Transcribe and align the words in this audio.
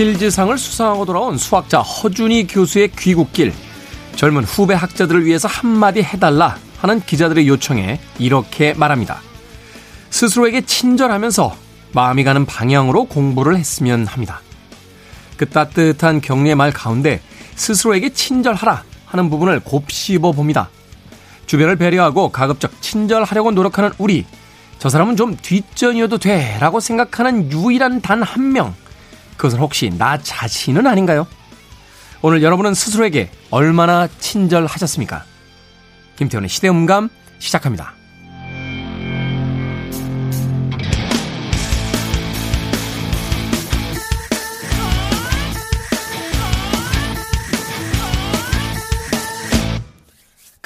필즈상을 0.00 0.56
수상하고 0.56 1.04
돌아온 1.04 1.36
수학자 1.36 1.80
허준희 1.80 2.46
교수의 2.46 2.88
귀국길. 2.92 3.52
젊은 4.16 4.44
후배 4.44 4.72
학자들을 4.72 5.26
위해서 5.26 5.46
한마디 5.46 6.00
해달라 6.00 6.56
하는 6.78 7.02
기자들의 7.02 7.46
요청에 7.46 8.00
이렇게 8.18 8.72
말합니다. 8.72 9.20
스스로에게 10.08 10.62
친절하면서 10.62 11.54
마음이 11.92 12.24
가는 12.24 12.46
방향으로 12.46 13.04
공부를 13.04 13.58
했으면 13.58 14.06
합니다. 14.06 14.40
그 15.36 15.46
따뜻한 15.46 16.22
격려의 16.22 16.54
말 16.54 16.72
가운데 16.72 17.20
스스로에게 17.56 18.14
친절하라 18.14 18.84
하는 19.04 19.28
부분을 19.28 19.60
곱씹어 19.60 20.32
봅니다. 20.32 20.70
주변을 21.44 21.76
배려하고 21.76 22.30
가급적 22.30 22.80
친절하려고 22.80 23.50
노력하는 23.50 23.90
우리. 23.98 24.24
저 24.78 24.88
사람은 24.88 25.18
좀 25.18 25.36
뒷전이어도 25.36 26.16
돼 26.16 26.56
라고 26.58 26.80
생각하는 26.80 27.52
유일한 27.52 28.00
단 28.00 28.22
한 28.22 28.50
명. 28.54 28.74
그것은 29.40 29.58
혹시 29.58 29.88
나 29.88 30.18
자신은 30.18 30.86
아닌가요? 30.86 31.26
오늘 32.20 32.42
여러분은 32.42 32.74
스스로에게 32.74 33.30
얼마나 33.50 34.06
친절하셨습니까? 34.06 35.24
김태훈의 36.16 36.50
시대음감 36.50 37.08
시작합니다. 37.38 37.94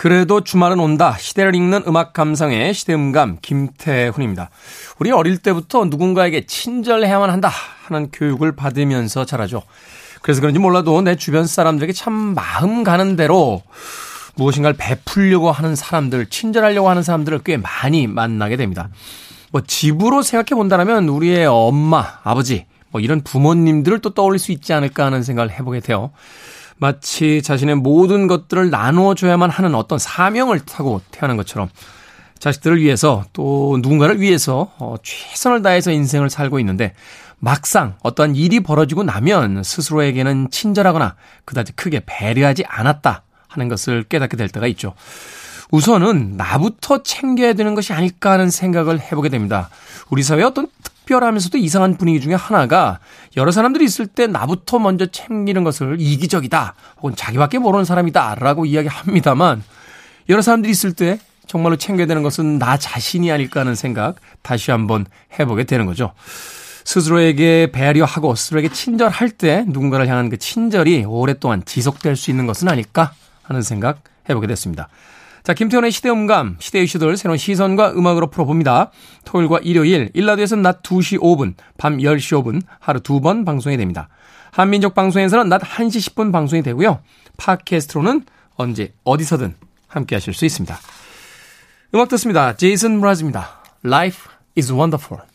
그래도 0.05 0.44
주말은 0.44 0.80
온다. 0.80 1.16
시대를 1.19 1.55
읽는 1.55 1.84
음악 1.86 2.12
감상의 2.12 2.74
시대음감 2.74 3.38
김태훈입니다. 3.41 4.50
우리 4.98 5.11
어릴 5.11 5.38
때부터 5.38 5.86
누군가에게 5.86 6.44
친절해야만 6.44 7.30
한다 7.30 7.50
하는 7.86 8.11
교육을 8.12 8.55
받으면서 8.55 9.24
자라죠. 9.24 9.62
그래서 10.20 10.42
그런지 10.42 10.61
몰라도 10.61 11.00
내 11.00 11.16
주변 11.16 11.46
사람들에게 11.46 11.94
참 11.94 12.12
마음 12.12 12.84
가는 12.84 13.16
대로 13.16 13.62
무엇인가를 14.34 14.77
베풀려고 14.77 15.50
하는 15.50 15.74
사람들, 15.74 16.27
친절하려고 16.27 16.91
하는 16.91 17.02
사람들을 17.02 17.41
꽤 17.42 17.56
많이 17.56 18.06
만나게 18.06 18.58
됩니다. 18.58 18.91
뭐 19.52 19.62
집으로 19.66 20.20
생각해 20.20 20.55
본다면 20.55 21.08
우리의 21.08 21.46
엄마, 21.46 22.18
아버지, 22.24 22.66
뭐 22.91 23.00
이런 23.00 23.22
부모님들을 23.22 24.00
또 24.00 24.12
떠올릴 24.12 24.39
수 24.39 24.52
있지 24.52 24.74
않을까 24.74 25.06
하는 25.06 25.22
생각을 25.22 25.50
해보게 25.50 25.80
돼요. 25.80 26.11
마치 26.77 27.42
자신의 27.42 27.77
모든 27.77 28.27
것들을 28.27 28.70
나누어줘야만 28.70 29.50
하는 29.50 29.75
어떤 29.75 29.98
사명을 29.98 30.61
타고 30.61 31.00
태어난 31.11 31.36
것처럼 31.36 31.69
자식들을 32.39 32.80
위해서 32.80 33.25
또 33.33 33.78
누군가를 33.80 34.20
위해서 34.20 34.72
어, 34.78 34.97
최선을 35.02 35.62
다해서 35.62 35.91
인생을 35.92 36.30
살고 36.30 36.58
있는데 36.61 36.95
막상 37.39 37.97
어떠한 38.02 38.36
일이 38.36 38.61
벌어지고 38.61 39.02
나면 39.02 39.62
스스로에게는 39.62 40.48
친절하거나 40.50 41.14
그다지 41.45 41.72
크게 41.72 42.02
배려하지 42.06 42.64
않았다 42.67 43.22
하는 43.48 43.69
것을 43.69 44.02
깨닫게 44.05 44.36
될 44.36 44.48
때가 44.48 44.67
있죠. 44.69 44.95
우선은 45.70 46.36
나부터 46.36 47.02
챙겨야 47.02 47.55
되는 47.55 47.75
것이 47.75 47.92
아닐까 47.92 48.33
하는 48.33 48.50
생각을 48.50 49.00
해보게 49.00 49.28
됩니다. 49.28 49.70
우리 50.11 50.22
사회의 50.22 50.45
어떤 50.45 50.69
특별하면서도 51.05 51.58
이상한 51.58 51.97
분위기 51.97 52.20
중에 52.20 52.34
하나가 52.34 52.98
여러 53.36 53.50
사람들이 53.50 53.84
있을 53.84 54.06
때 54.06 54.27
나부터 54.27 54.78
먼저 54.78 55.06
챙기는 55.06 55.62
것을 55.64 55.96
이기적이다 56.00 56.74
혹은 56.98 57.14
자기밖에 57.14 57.58
모르는 57.58 57.84
사람이다 57.84 58.36
라고 58.36 58.64
이야기합니다만 58.64 59.62
여러 60.29 60.42
사람들이 60.42 60.70
있을 60.70 60.92
때 60.92 61.18
정말로 61.46 61.77
챙겨야 61.77 62.06
되는 62.06 62.23
것은 62.23 62.58
나 62.58 62.77
자신이 62.77 63.30
아닐까 63.30 63.61
하는 63.61 63.74
생각 63.74 64.17
다시 64.42 64.70
한번 64.70 65.06
해보게 65.39 65.64
되는 65.64 65.86
거죠. 65.86 66.12
스스로에게 66.84 67.70
배려하고 67.73 68.34
스스로에게 68.34 68.70
친절할 68.70 69.30
때 69.30 69.64
누군가를 69.67 70.08
향한 70.08 70.29
그 70.29 70.39
친절이 70.39 71.05
오랫동안 71.05 71.64
지속될 71.64 72.17
수 72.17 72.30
있는 72.30 72.46
것은 72.46 72.68
아닐까 72.68 73.12
하는 73.42 73.62
생각 73.62 74.00
해보게 74.29 74.46
됐습니다. 74.46 74.89
자, 75.44 75.52
김태훈의 75.52 75.90
시대음감, 75.90 76.56
시대 76.58 76.82
이슈들 76.82 77.18
새로운 77.18 77.36
시선과 77.36 77.92
음악으로 77.92 78.30
풀어봅니다. 78.30 78.90
토요일과 79.27 79.58
일요일, 79.62 80.10
일라드에서는 80.14 80.62
낮 80.62 80.82
2시 80.82 81.20
5분, 81.20 81.52
밤 81.77 81.98
10시 81.98 82.42
5분, 82.42 82.62
하루 82.80 83.00
두 83.00 83.20
번 83.20 83.44
방송이 83.44 83.77
됩니다. 83.77 84.08
한민족 84.52 84.94
방송에서는 84.94 85.50
낮 85.50 85.60
1시 85.60 86.14
10분 86.14 86.32
방송이 86.32 86.62
되고요. 86.62 87.00
팟캐스트로는 87.36 88.24
언제, 88.56 88.94
어디서든 89.05 89.55
함께 89.86 90.16
하실 90.16 90.32
수 90.32 90.46
있습니다. 90.46 90.78
음악 91.94 92.08
듣습니다. 92.08 92.56
제이슨 92.56 92.98
므라즈입니다. 93.02 93.62
Life 93.84 94.30
is 94.56 94.72
wonderful. 94.72 95.33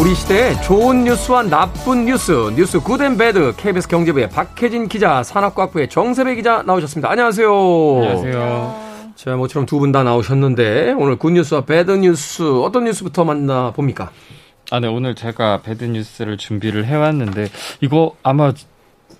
우리 0.00 0.14
시대의 0.14 0.62
좋은 0.62 1.04
뉴스와 1.04 1.42
나쁜 1.42 2.06
뉴스, 2.06 2.32
뉴스 2.56 2.80
good 2.80 3.02
and 3.02 3.18
bad, 3.18 3.52
KBS 3.56 3.86
경제부의 3.88 4.30
박혜진 4.30 4.88
기자, 4.88 5.22
산업과학부의 5.22 5.90
정세배 5.90 6.36
기자 6.36 6.62
나오셨습니다. 6.62 7.10
안녕하세요. 7.10 7.50
안녕하세요. 7.50 8.90
제가 9.16 9.36
모처럼 9.36 9.66
두 9.66 9.78
분 9.78 9.92
다 9.92 10.02
나오셨는데, 10.02 10.94
오늘 10.96 11.16
good 11.16 11.30
news와 11.32 11.66
bad 11.66 11.90
news, 11.90 12.42
어떤 12.62 12.84
뉴스부터 12.84 13.24
만나봅니까? 13.24 14.10
아, 14.70 14.80
네, 14.80 14.88
오늘 14.88 15.14
제가 15.14 15.60
bad 15.60 15.84
news를 15.84 16.38
준비를 16.38 16.86
해왔는데, 16.86 17.48
이거 17.82 18.14
아마 18.22 18.54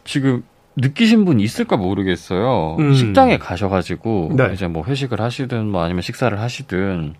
지금 0.04 0.44
느끼신 0.76 1.24
분 1.24 1.40
있을까 1.40 1.76
모르겠어요. 1.76 2.76
음. 2.78 2.94
식당에 2.94 3.38
가셔가지고 3.38 4.32
네. 4.36 4.50
이제 4.54 4.66
뭐 4.68 4.84
회식을 4.84 5.20
하시든 5.20 5.66
뭐 5.66 5.82
아니면 5.82 6.00
식사를 6.02 6.38
하시든 6.40 7.14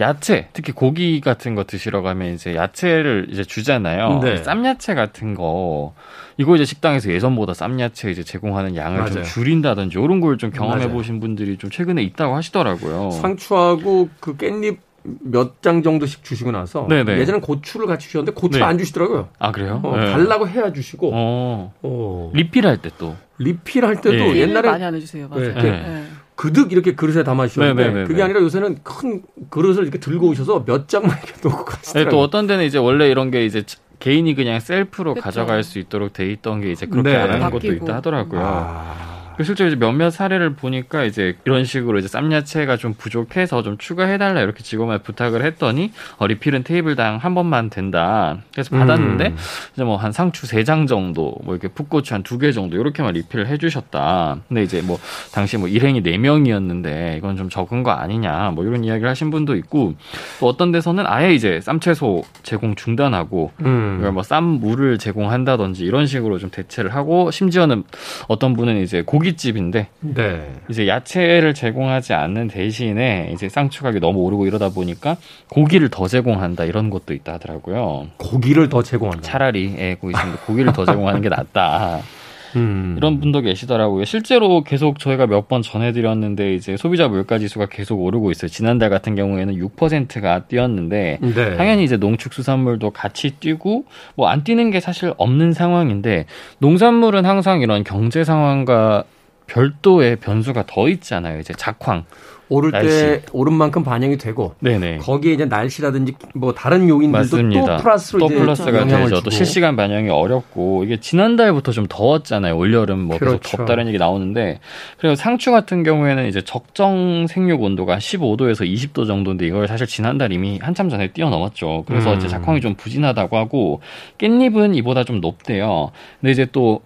야채 0.00 0.48
특히 0.52 0.72
고기 0.72 1.20
같은 1.20 1.54
거 1.54 1.64
드시러 1.64 2.02
가면 2.02 2.34
이제 2.34 2.54
야채를 2.54 3.28
이제 3.30 3.44
주잖아요. 3.44 4.20
네. 4.22 4.36
쌈야채 4.38 4.94
같은 4.94 5.34
거 5.34 5.94
이거 6.36 6.56
이제 6.56 6.64
식당에서 6.64 7.10
예전보다 7.10 7.54
쌈야채 7.54 8.10
이제 8.10 8.22
제공하는 8.24 8.76
양을 8.76 8.98
맞아요. 8.98 9.10
좀 9.12 9.22
줄인다든지 9.22 9.98
이런 9.98 10.20
걸 10.20 10.36
좀 10.36 10.50
경험해 10.50 10.90
보신 10.90 11.18
분들이 11.20 11.56
좀 11.56 11.70
최근에 11.70 12.02
있다고 12.02 12.34
하시더라고요. 12.36 13.10
상추하고 13.12 14.10
그 14.20 14.36
깻잎 14.36 14.76
몇 15.20 15.56
장 15.62 15.82
정도씩 15.82 16.22
주시고 16.24 16.52
나서 16.52 16.86
네네. 16.88 17.18
예전엔 17.18 17.40
고추를 17.40 17.86
같이 17.86 18.06
주셨는데 18.08 18.32
고추 18.38 18.58
네. 18.58 18.64
안 18.64 18.78
주시더라고요. 18.78 19.28
아 19.38 19.52
그래요? 19.52 19.80
어, 19.82 19.96
네. 19.96 20.10
달라고 20.12 20.48
해야 20.48 20.72
주시고 20.72 21.10
어. 21.12 21.72
어. 21.82 22.30
리필할 22.34 22.78
때 22.78 22.90
또. 22.98 23.16
리필할 23.38 24.00
때도 24.00 24.16
네. 24.32 24.36
옛날에 24.36 24.70
많이 24.70 24.84
안 24.84 24.94
해주세요. 24.94 25.28
맞아요. 25.28 25.54
네. 25.54 25.62
네. 25.62 26.04
그득 26.34 26.70
이렇게 26.72 26.94
그릇에 26.94 27.24
담아 27.24 27.46
주셨는데 27.48 28.04
그게 28.04 28.22
아니라 28.22 28.40
요새는 28.40 28.78
큰 28.82 29.22
그릇을 29.50 29.82
이렇게 29.84 29.98
들고 29.98 30.28
오셔서 30.28 30.64
몇 30.66 30.88
장만 30.88 31.16
이렇게 31.24 31.48
놓고 31.48 31.64
가시더라고요. 31.64 32.10
또 32.10 32.20
어떤 32.20 32.46
데는 32.46 32.64
이제 32.64 32.78
원래 32.78 33.08
이런 33.08 33.30
게 33.30 33.44
이제 33.46 33.62
개인이 33.98 34.34
그냥 34.34 34.60
셀프로 34.60 35.14
그쵸. 35.14 35.24
가져갈 35.24 35.62
수 35.62 35.78
있도록 35.78 36.12
돼 36.12 36.30
있던 36.32 36.60
게 36.60 36.70
이제 36.72 36.84
그렇게 36.86 37.16
안 37.16 37.30
하는 37.30 37.50
것도 37.50 37.72
있다 37.72 37.96
하더라고요. 37.96 38.40
아. 38.44 39.15
그 39.36 39.44
실제로 39.44 39.68
이제 39.68 39.76
몇몇 39.76 40.10
사례를 40.10 40.54
보니까 40.54 41.04
이제 41.04 41.36
이런 41.44 41.64
식으로 41.64 41.98
이제 41.98 42.08
쌈야채가 42.08 42.76
좀 42.76 42.94
부족해서 42.94 43.62
좀 43.62 43.76
추가해달라 43.78 44.40
이렇게 44.40 44.62
직원에 44.62 44.98
부탁을 44.98 45.44
했더니 45.44 45.92
어, 46.18 46.26
리필은 46.26 46.64
테이블당 46.64 47.18
한 47.18 47.34
번만 47.34 47.70
된다. 47.70 48.38
그래서 48.52 48.70
받았는데 48.76 49.26
음. 49.28 49.36
이제 49.74 49.84
뭐 49.84 49.96
한 49.96 50.12
상추 50.12 50.46
세 50.46 50.64
장 50.64 50.86
정도, 50.86 51.34
뭐 51.44 51.54
이렇게 51.54 51.68
풋고추 51.68 52.12
한 52.14 52.22
두 52.22 52.38
개 52.38 52.50
정도 52.52 52.76
이렇게만 52.76 53.12
리필을 53.14 53.46
해주셨다. 53.46 54.38
근데 54.48 54.62
이제 54.62 54.80
뭐 54.82 54.98
당시 55.32 55.56
뭐 55.58 55.68
일행이 55.68 56.02
네 56.02 56.18
명이었는데 56.18 57.16
이건 57.18 57.36
좀 57.36 57.48
적은 57.48 57.82
거 57.82 57.90
아니냐, 57.92 58.50
뭐 58.54 58.64
이런 58.64 58.84
이야기를 58.84 59.08
하신 59.08 59.30
분도 59.30 59.54
있고 59.56 59.94
또 60.40 60.46
어떤 60.48 60.72
데서는 60.72 61.04
아예 61.06 61.34
이제 61.34 61.60
쌈채소 61.60 62.24
제공 62.42 62.74
중단하고 62.74 63.52
음. 63.64 64.00
뭐 64.12 64.22
쌈 64.22 64.44
물을 64.44 64.98
제공한다든지 64.98 65.84
이런 65.84 66.06
식으로 66.06 66.38
좀 66.38 66.50
대체를 66.50 66.94
하고 66.94 67.30
심지어는 67.30 67.84
어떤 68.28 68.54
분은 68.54 68.82
이제 68.82 69.02
고기 69.02 69.25
고깃집인데 69.26 69.88
네. 70.00 70.52
이제 70.70 70.86
야채를 70.86 71.54
제공하지 71.54 72.14
않는 72.14 72.48
대신에 72.48 73.30
이제 73.32 73.48
쌍추 73.48 73.82
가격이 73.82 74.00
너무 74.00 74.20
오르고 74.20 74.46
이러다 74.46 74.68
보니까 74.70 75.16
고기를 75.48 75.88
더 75.88 76.06
제공한다 76.06 76.64
이런 76.64 76.90
것도 76.90 77.12
있다 77.14 77.34
하더라고요. 77.34 78.06
고기를 78.18 78.68
더 78.68 78.82
제공한다. 78.82 79.22
차라리 79.22 79.74
예, 79.78 79.96
고기를 79.96 80.72
더 80.72 80.84
제공하는 80.84 81.20
게 81.22 81.28
낫다. 81.28 82.00
음. 82.54 82.94
이런 82.96 83.20
분도 83.20 83.42
계시더라고요. 83.42 84.06
실제로 84.06 84.62
계속 84.64 84.98
저희가 84.98 85.26
몇 85.26 85.46
번 85.48 85.60
전해드렸는데 85.62 86.54
이제 86.54 86.76
소비자 86.78 87.06
물가 87.06 87.38
지수가 87.38 87.66
계속 87.66 88.00
오르고 88.00 88.30
있어요. 88.30 88.48
지난달 88.48 88.88
같은 88.88 89.14
경우에는 89.14 89.54
6%가 89.56 90.44
뛰었는데 90.46 91.18
네. 91.20 91.56
당연히 91.56 91.84
이제 91.84 91.96
농축수산물도 91.98 92.90
같이 92.92 93.32
뛰고 93.40 93.84
뭐 94.14 94.28
안 94.28 94.42
뛰는 94.42 94.70
게 94.70 94.80
사실 94.80 95.12
없는 95.18 95.52
상황인데 95.52 96.24
농산물은 96.58 97.26
항상 97.26 97.60
이런 97.60 97.84
경제 97.84 98.24
상황과 98.24 99.04
별도의 99.46 100.16
변수가 100.16 100.64
더 100.66 100.88
있잖아요. 100.88 101.40
이제 101.40 101.54
작황. 101.56 102.04
오를 102.48 102.70
날씨. 102.70 102.88
때 102.88 103.22
오른 103.32 103.54
만큼 103.54 103.82
반영이 103.82 104.18
되고 104.18 104.54
네네. 104.60 104.98
거기에 104.98 105.32
이제 105.32 105.46
날씨라든지 105.46 106.14
뭐 106.34 106.54
다른 106.54 106.88
요인들도 106.88 107.10
맞습니다. 107.10 107.76
또 107.76 107.82
플러스로 107.82 108.20
또 108.20 108.28
플러스가 108.28 108.84
되죠. 108.84 109.20
또 109.20 109.30
실시간 109.30 109.74
반영이 109.74 110.10
어렵고 110.10 110.84
이게 110.84 110.98
지난달부터 110.98 111.72
좀 111.72 111.86
더웠잖아요. 111.88 112.56
올 112.56 112.72
여름 112.72 113.00
뭐 113.00 113.18
그렇죠. 113.18 113.40
계속 113.40 113.56
덥다는 113.56 113.88
얘기 113.88 113.98
나오는데 113.98 114.60
그리고 114.98 115.16
상추 115.16 115.50
같은 115.50 115.82
경우에는 115.82 116.28
이제 116.28 116.40
적정 116.40 117.26
생육 117.26 117.62
온도가 117.62 117.98
15도에서 117.98 118.64
20도 118.64 119.06
정도인데 119.06 119.46
이걸 119.46 119.66
사실 119.66 119.86
지난달 119.86 120.32
이미 120.32 120.60
한참 120.62 120.88
전에 120.88 121.08
뛰어넘었죠. 121.08 121.84
그래서 121.88 122.12
음. 122.12 122.18
이제 122.18 122.28
작황이 122.28 122.60
좀 122.60 122.74
부진하다고 122.74 123.36
하고 123.36 123.80
깻잎은 124.18 124.76
이보다 124.76 125.02
좀 125.02 125.20
높대요. 125.20 125.90
근데 126.20 126.30
이제 126.30 126.46
또 126.52 126.82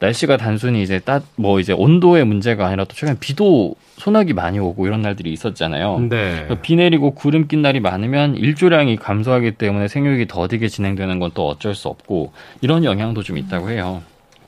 날씨가 0.00 0.36
단순히 0.36 0.82
이제 0.82 0.98
따 0.98 1.20
뭐 1.36 1.60
이제 1.60 1.72
온도의 1.72 2.24
문제가 2.24 2.66
아니라 2.66 2.84
또 2.84 2.94
최근에 2.94 3.18
비도 3.20 3.74
소나기 3.96 4.32
많이 4.32 4.58
오고 4.58 4.86
이런 4.86 5.02
날들이 5.02 5.32
있었잖아요. 5.32 6.06
네. 6.10 6.48
비 6.62 6.76
내리고 6.76 7.12
구름 7.12 7.46
낀 7.46 7.62
날이 7.62 7.80
많으면 7.80 8.36
일조량이 8.36 8.96
감소하기 8.96 9.52
때문에 9.52 9.88
생육이 9.88 10.26
더디게 10.26 10.68
진행되는 10.68 11.18
건 11.20 11.30
또 11.34 11.48
어쩔 11.48 11.74
수 11.74 11.88
없고 11.88 12.32
이런 12.60 12.84
영향도 12.84 13.22
좀 13.22 13.38
있다고 13.38 13.70
해요. 13.70 14.02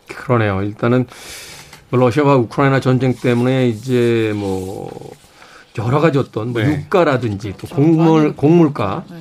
그러네요. 0.09 0.63
일단은 0.63 1.07
뭐 1.91 2.01
러시아와 2.01 2.37
우크라이나 2.37 2.81
전쟁 2.81 3.15
때문에 3.15 3.69
이제 3.69 4.33
뭐 4.37 4.91
여러 5.79 6.01
가지 6.01 6.19
어떤 6.19 6.53
뭐 6.53 6.63
네. 6.63 6.69
유가라든지 6.85 7.55
또 7.59 7.67
곡물 7.69 8.35
곡물가 8.37 9.05
네. 9.11 9.17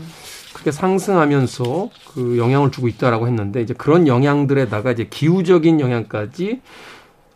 크게 0.66 0.72
상승하면서 0.72 1.90
그 2.14 2.38
영향을 2.40 2.72
주고 2.72 2.88
있다라고 2.88 3.28
했는데 3.28 3.62
이제 3.62 3.76
그런 3.76 4.08
영향들에다가 4.08 4.92
이제 4.92 5.06
기후적인 5.08 5.80
영향까지 5.80 6.62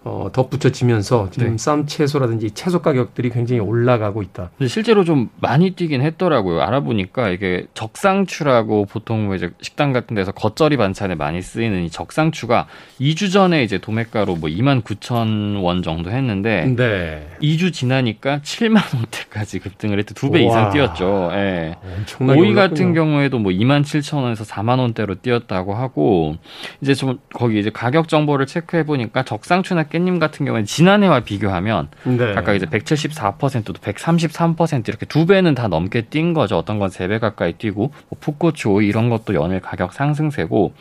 어, 0.06 0.30
덧붙여지면서 0.32 1.30
지금 1.32 1.52
네. 1.52 1.58
쌈 1.58 1.86
채소라든지 1.86 2.52
채소 2.52 2.82
가격들이 2.82 3.32
굉장히 3.32 3.60
올라가고 3.60 4.22
있다. 4.22 4.50
실제로 4.66 5.04
좀 5.04 5.30
많이 5.42 5.72
뛰긴 5.72 6.02
했더라고요. 6.02 6.62
알아보니까 6.62 7.30
이게 7.30 7.68
적상추라고 7.74 8.86
보통 8.86 9.26
뭐 9.26 9.36
이제 9.36 9.52
식당 9.62 9.92
같은 9.92 10.16
데서 10.16 10.32
겉절이 10.32 10.78
반찬에 10.78 11.16
많이 11.16 11.42
쓰이는 11.42 11.84
이 11.84 11.90
적상추가 11.90 12.68
2주 13.02 13.32
전에 13.34 13.62
이제 13.64 13.78
도매가로 13.78 14.38
뭐 14.38 14.50
2만 14.50 14.84
9천 14.84 15.62
원 15.62 15.84
정도 15.84 16.12
했는데 16.12 16.74
네. 16.78 17.28
2주 17.42 17.74
지나니까 17.74 18.40
7만 18.40 18.96
원대까지 18.96 19.60
급등을 19.60 20.00
했대 20.00 20.14
두배 20.14 20.42
이상 20.44 20.72
뛰었죠. 20.72 21.30
예. 21.34 21.76
엄청나게 21.98 22.40
오이 22.40 22.52
올랐군요. 22.52 22.70
같은 22.70 22.94
경우에도 22.94 23.38
뭐 23.38 23.52
2만 23.52 23.84
7천 23.84 24.24
원에서 24.24 24.46
4만 24.46 24.80
원대로 24.80 25.16
뛰었다고 25.16 25.74
하고 25.74 26.38
이제 26.80 26.94
좀 26.94 27.20
거기 27.34 27.60
이제 27.60 27.70
가격 27.70 28.08
정보를 28.08 28.46
체크해 28.46 28.86
보니까 28.86 29.24
적상추나 29.24 29.90
깻님 30.00 30.20
같은 30.20 30.46
경우는 30.46 30.66
지난해와 30.66 31.22
비교하면 31.22 31.90
네. 32.04 32.34
각각 32.34 32.54
이제 32.56 32.66
174%도 32.66 33.74
133% 33.74 34.88
이렇게 34.88 35.06
두 35.06 35.26
배는 35.26 35.56
다 35.56 35.68
넘게 35.68 36.02
뛴 36.04 36.34
거죠. 36.34 36.58
어떤 36.58 36.80
건 36.80 36.90
세 36.90 37.08
배 37.08 37.20
가까이 37.20 37.54
뛰고 37.54 37.92
뭐 38.10 38.20
풋고추 38.20 38.70
오이 38.70 38.88
이런 38.88 39.10
것도 39.10 39.34
연일 39.34 39.60
가격 39.62 39.94
상승세고 39.94 40.74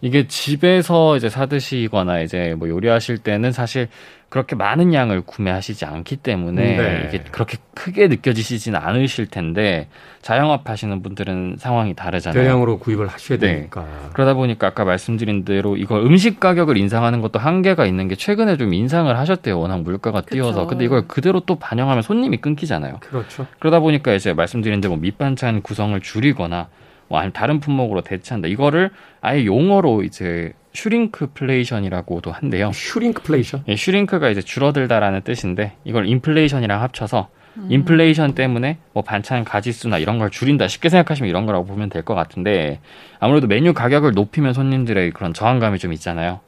이게 0.00 0.26
집에서 0.26 1.16
이제 1.16 1.28
사 1.28 1.46
드시거나 1.46 2.20
이제 2.20 2.54
뭐 2.58 2.68
요리하실 2.68 3.18
때는 3.18 3.52
사실 3.52 3.88
그렇게 4.30 4.54
많은 4.54 4.94
양을 4.94 5.22
구매하시지 5.22 5.84
않기 5.84 6.18
때문에 6.18 6.76
네. 6.76 7.04
이게 7.08 7.24
그렇게 7.32 7.58
크게 7.74 8.06
느껴지시진 8.06 8.76
않으실 8.76 9.26
텐데 9.26 9.88
자영업 10.22 10.70
하시는 10.70 11.02
분들은 11.02 11.56
상황이 11.58 11.94
다르잖아요. 11.94 12.40
대량으로 12.40 12.78
구입을 12.78 13.08
하셔야 13.08 13.38
네. 13.38 13.54
되니까. 13.54 13.84
그러다 14.12 14.34
보니까 14.34 14.68
아까 14.68 14.84
말씀드린 14.84 15.44
대로 15.44 15.76
이걸 15.76 16.02
음식 16.02 16.38
가격을 16.38 16.76
인상하는 16.76 17.22
것도 17.22 17.40
한계가 17.40 17.86
있는 17.86 18.06
게 18.06 18.14
최근에 18.14 18.56
좀 18.56 18.72
인상을 18.72 19.18
하셨대요. 19.18 19.58
워낙 19.58 19.82
물가가 19.82 20.20
뛰어서. 20.20 20.60
그쵸. 20.60 20.66
근데 20.68 20.84
이걸 20.84 21.08
그대로 21.08 21.40
또 21.40 21.56
반영하면 21.56 22.02
손님이 22.02 22.36
끊기잖아요. 22.36 23.00
그렇죠. 23.00 23.48
그러다 23.58 23.80
보니까 23.80 24.14
이제 24.14 24.32
말씀드린 24.32 24.80
대로 24.80 24.94
뭐 24.94 25.00
밑반찬 25.00 25.62
구성을 25.62 26.00
줄이거나 26.00 26.68
뭐 27.10 27.18
아니면 27.18 27.32
다른 27.32 27.58
품목으로 27.58 28.02
대체한다. 28.02 28.46
이거를 28.48 28.90
아예 29.20 29.44
용어로 29.44 30.04
이제 30.04 30.52
shrinkflation이라고도 30.72 32.30
한데요. 32.30 32.70
shrinkflation? 32.72 33.64
예, 33.66 33.74
shrink가 33.74 34.30
이제 34.30 34.40
줄어들다라는 34.40 35.22
뜻인데 35.22 35.72
이걸 35.84 36.06
인플레이션이랑 36.06 36.80
합쳐서 36.80 37.28
음. 37.56 37.66
인플레이션 37.68 38.36
때문에 38.36 38.78
뭐 38.92 39.02
반찬 39.02 39.42
가지수나 39.44 39.98
이런 39.98 40.18
걸 40.18 40.30
줄인다 40.30 40.68
쉽게 40.68 40.88
생각하시면 40.88 41.28
이런 41.28 41.46
거라고 41.46 41.64
보면 41.66 41.90
될 41.90 42.04
것 42.04 42.14
같은데 42.14 42.78
아무래도 43.18 43.48
메뉴 43.48 43.74
가격을 43.74 44.12
높이면 44.12 44.52
손님들의 44.52 45.10
그런 45.10 45.34
저항감이 45.34 45.80
좀 45.80 45.92
있잖아요. 45.92 46.38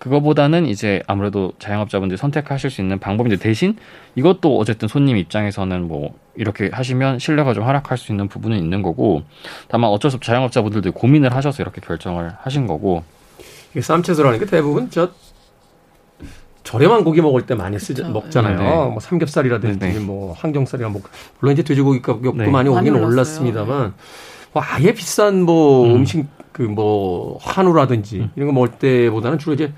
그거보다는 0.00 0.66
이제 0.66 1.02
아무래도 1.06 1.52
자영업자분들이 1.58 2.16
선택하실 2.16 2.70
수 2.70 2.80
있는 2.80 2.98
방법인데 2.98 3.36
대신 3.36 3.76
이것도 4.14 4.58
어쨌든 4.58 4.88
손님 4.88 5.18
입장에서는 5.18 5.86
뭐 5.86 6.14
이렇게 6.34 6.70
하시면 6.72 7.18
신뢰가 7.18 7.52
좀 7.52 7.64
하락할 7.64 7.98
수 7.98 8.10
있는 8.10 8.26
부분은 8.26 8.56
있는 8.58 8.80
거고 8.80 9.22
다만 9.68 9.90
어쩔 9.90 10.10
수 10.10 10.16
없이 10.16 10.26
자영업자분들도 10.26 10.92
고민을 10.92 11.34
하셔서 11.36 11.62
이렇게 11.62 11.82
결정을 11.82 12.32
하신 12.40 12.66
거고 12.66 13.04
이게 13.72 13.82
쌈채소라는 13.82 14.38
게 14.38 14.46
대부분 14.46 14.90
저 14.90 15.10
저렴한 16.64 17.04
고기 17.04 17.20
먹을 17.20 17.44
때 17.44 17.54
많이 17.54 17.78
쓰 17.78 17.92
먹잖아요. 17.92 18.58
네. 18.58 18.64
뭐 18.64 19.00
삼겹살이라든지 19.00 19.78
네. 19.78 19.98
뭐 19.98 20.32
항정살이나 20.32 20.88
뭐 20.88 21.02
물론 21.40 21.52
이제 21.52 21.62
돼지고기 21.62 22.00
가격도 22.00 22.42
네. 22.42 22.48
많이 22.48 22.70
오긴 22.70 22.94
많이 22.94 23.04
올랐습니다만 23.04 23.92
뭐 24.52 24.62
아예 24.62 24.94
비싼 24.94 25.42
뭐 25.42 25.84
음. 25.84 25.96
음식 25.96 26.26
그 26.52 26.62
뭐 26.62 27.38
한우라든지 27.42 28.20
음. 28.20 28.30
이런 28.36 28.48
거 28.48 28.52
먹을 28.52 28.68
때보다는 28.70 29.38
주로 29.38 29.54
이제 29.54 29.72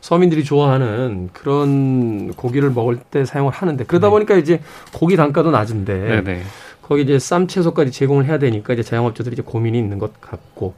서민들이 0.00 0.44
좋아하는 0.44 1.30
그런 1.32 2.32
고기를 2.34 2.70
먹을 2.70 2.96
때 2.96 3.24
사용을 3.24 3.52
하는데 3.52 3.84
그러다 3.84 4.06
네. 4.06 4.10
보니까 4.10 4.36
이제 4.36 4.60
고기 4.92 5.16
단가도 5.16 5.50
낮은데 5.50 5.94
네, 5.94 6.22
네. 6.22 6.42
거기 6.82 7.02
이제 7.02 7.18
쌈 7.18 7.46
채소까지 7.46 7.90
제공을 7.90 8.24
해야 8.26 8.38
되니까 8.38 8.72
이제 8.72 8.82
자영업자들이 8.82 9.34
이제 9.34 9.42
고민이 9.42 9.78
있는 9.78 9.98
것 9.98 10.20
같고 10.20 10.74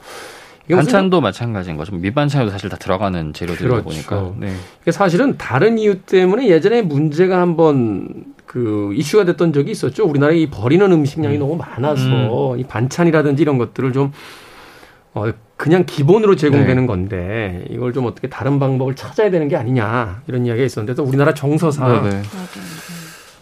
반찬도 0.68 1.20
마찬가지인 1.20 1.76
거죠. 1.76 1.94
밑반찬에도 1.96 2.50
사실 2.50 2.68
다 2.68 2.76
들어가는 2.76 3.32
재료들이다 3.32 3.68
그렇죠. 3.68 3.84
보니까. 3.84 4.32
네. 4.38 4.54
사실은 4.92 5.36
다른 5.36 5.78
이유 5.78 6.00
때문에 6.00 6.48
예전에 6.48 6.82
문제가 6.82 7.40
한번 7.40 8.24
그 8.46 8.92
이슈가 8.94 9.24
됐던 9.24 9.52
적이 9.52 9.72
있었죠. 9.72 10.04
우리나라에 10.04 10.38
이 10.38 10.50
버리는 10.50 10.90
음식량이 10.90 11.36
음. 11.36 11.40
너무 11.40 11.56
많아서 11.56 12.54
음. 12.54 12.60
이 12.60 12.64
반찬이라든지 12.64 13.42
이런 13.42 13.58
것들을 13.58 13.92
좀 13.92 14.12
어, 15.14 15.30
그냥 15.56 15.84
기본으로 15.84 16.36
제공되는 16.36 16.82
네. 16.82 16.86
건데 16.86 17.64
이걸 17.70 17.92
좀 17.92 18.06
어떻게 18.06 18.28
다른 18.28 18.58
방법을 18.58 18.94
찾아야 18.94 19.30
되는 19.30 19.48
게 19.48 19.56
아니냐 19.56 20.22
이런 20.26 20.46
이야기가 20.46 20.64
있었는데 20.64 20.94
또 20.94 21.02
우리나라 21.04 21.34
정서상 21.34 22.04
네, 22.04 22.10
네. 22.10 22.22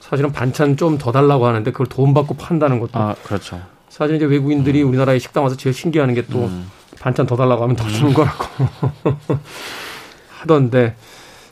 사실은 0.00 0.32
반찬 0.32 0.76
좀 0.76 0.96
더 0.98 1.12
달라고 1.12 1.46
하는데 1.46 1.70
그걸 1.70 1.86
돈 1.86 2.14
받고 2.14 2.34
판다는 2.34 2.80
것도 2.80 2.98
아, 2.98 3.14
그렇죠. 3.22 3.60
사실 3.88 4.16
이제 4.16 4.24
외국인들이 4.24 4.82
음. 4.82 4.88
우리나라에 4.88 5.18
식당 5.18 5.44
와서 5.44 5.56
제일 5.56 5.74
신기해하는 5.74 6.14
게또 6.14 6.46
음. 6.46 6.70
반찬 7.00 7.26
더 7.26 7.36
달라고 7.36 7.62
하면 7.62 7.76
더 7.76 7.86
주는 7.88 8.12
거라고 8.14 8.44
하던데 10.40 10.96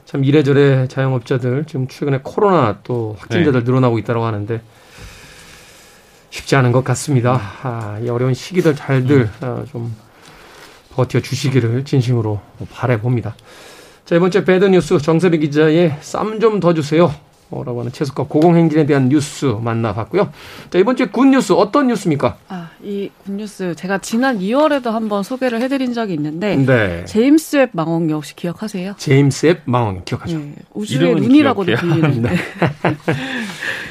참 0.06 0.24
이래저래 0.24 0.88
자영업자들 0.88 1.64
지금 1.66 1.88
최근에 1.88 2.20
코로나 2.22 2.78
또 2.82 3.16
확진자들 3.18 3.60
네. 3.60 3.64
늘어나고 3.70 3.98
있다고 3.98 4.24
하는데 4.24 4.60
쉽지 6.30 6.56
않은 6.56 6.72
것 6.72 6.84
같습니다. 6.84 7.40
아, 7.62 7.98
이 8.02 8.08
어려운 8.08 8.34
시기들 8.34 8.74
잘들 8.74 9.16
음. 9.22 9.30
어, 9.42 9.64
좀 9.70 9.94
버텨 10.96 11.20
주시기를 11.20 11.84
진심으로 11.84 12.40
바래 12.72 12.98
봅니다. 12.98 13.36
자 14.06 14.16
이번 14.16 14.30
주 14.30 14.44
bad 14.44 14.64
news 14.64 14.98
정세리 14.98 15.38
기자의 15.38 15.98
쌈 16.00 16.40
좀 16.40 16.58
더 16.58 16.72
주세요. 16.72 17.14
라고 17.50 17.80
하는 17.80 17.92
채소가 17.92 18.24
고공행진에 18.24 18.86
대한 18.86 19.08
뉴스 19.08 19.46
만나봤고요. 19.46 20.30
자, 20.70 20.78
이번 20.78 20.96
주에 20.96 21.06
good 21.06 21.29
news 21.29 21.52
어떤 21.52 21.86
뉴스입니까? 21.86 22.36
아, 22.48 22.70
이 22.82 23.08
굿뉴스 23.24 23.74
제가 23.76 23.98
지난 23.98 24.40
2월에도 24.40 24.90
한번 24.90 25.22
소개를 25.22 25.60
해드린 25.62 25.92
적이 25.92 26.14
있는데 26.14 26.56
네. 26.56 27.04
제임스 27.04 27.56
웹 27.56 27.70
망원경 27.72 28.16
혹시 28.16 28.34
기억하세요? 28.34 28.94
제임스 28.98 29.46
웹 29.46 29.62
망원경 29.64 30.04
기억하죠? 30.04 30.38
네, 30.38 30.54
우주의 30.74 31.14
눈이라고도 31.14 31.76
불리는데 31.76 32.30
네. 32.30 32.36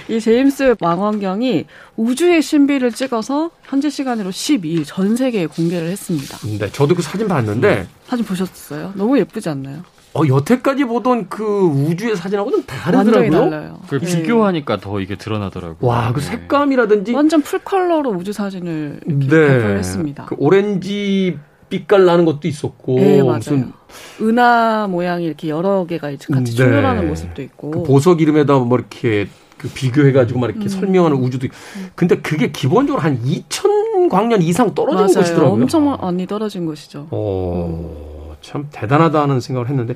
이 0.14 0.20
제임스 0.20 0.64
웹 0.64 0.78
망원경이 0.82 1.66
우주의 1.96 2.42
신비를 2.42 2.92
찍어서 2.92 3.52
현재 3.64 3.90
시간으로 3.90 4.32
12일 4.32 4.84
전 4.86 5.16
세계에 5.16 5.48
공개를 5.48 5.90
했습니다. 5.90 6.38
네, 6.60 6.70
저도 6.72 6.94
그 6.94 7.02
사진 7.02 7.30
봤는데 7.30 7.76
네. 7.76 7.88
사진 8.06 8.26
보셨어요? 8.26 8.92
너무 8.96 9.18
예쁘지 9.18 9.48
않나요? 9.48 9.84
어, 10.16 10.22
여태까지 10.26 10.86
보던 10.86 11.28
그 11.28 11.44
우주의 11.44 12.16
사진하고는 12.16 12.66
다르더라고요. 12.66 13.32
달라요. 13.32 13.80
그 13.90 14.00
네. 14.00 14.06
비교하니까 14.06 14.78
더 14.78 15.02
이게 15.02 15.18
드러나더라고요. 15.18 15.78
와, 15.82 16.14
그 16.14 16.22
네. 16.22 16.28
색감이라든지 16.28 17.14
완전 17.14 17.42
full 17.42 17.60
color로 17.60 18.12
우주 18.12 18.32
사진을 18.32 19.02
네. 19.06 19.48
발표했습니다. 19.48 20.26
그 20.26 20.36
오렌지 20.40 21.38
빛깔 21.70 22.06
나는 22.06 22.24
것도 22.24 22.48
있었고 22.48 22.96
네, 22.96 23.22
맞아요. 23.22 23.38
무슨 23.38 23.74
은하 24.22 24.88
모양이 24.90 25.26
이렇게 25.26 25.50
여러 25.50 25.86
개가 25.86 26.12
이제 26.12 26.34
같이 26.34 26.52
네. 26.52 26.58
충돌하는 26.58 27.10
모습도 27.10 27.42
있고 27.42 27.72
그 27.72 27.84
보석 27.84 28.22
이름에다 28.22 28.58
뭐 28.60 28.78
이렇게 28.78 29.28
그 29.58 29.68
비교해가지고 29.68 30.40
막 30.40 30.50
이렇게 30.50 30.66
음. 30.66 30.70
설명하는 30.70 31.18
우주도 31.18 31.46
있고. 31.48 31.56
근데 31.96 32.22
그게 32.22 32.52
기본적으로 32.54 33.02
한 33.02 33.22
2천 33.22 34.10
광년 34.10 34.42
이상 34.42 34.74
떨어진 34.74 34.98
맞아요. 34.98 35.14
것이더라고요. 35.14 35.64
엄청 35.64 35.98
많이 36.00 36.26
떨어진 36.26 36.66
것이죠. 36.66 37.08
어. 37.12 38.06
음. 38.12 38.15
참 38.46 38.68
대단하다는 38.72 39.40
생각을 39.40 39.70
했는데 39.70 39.96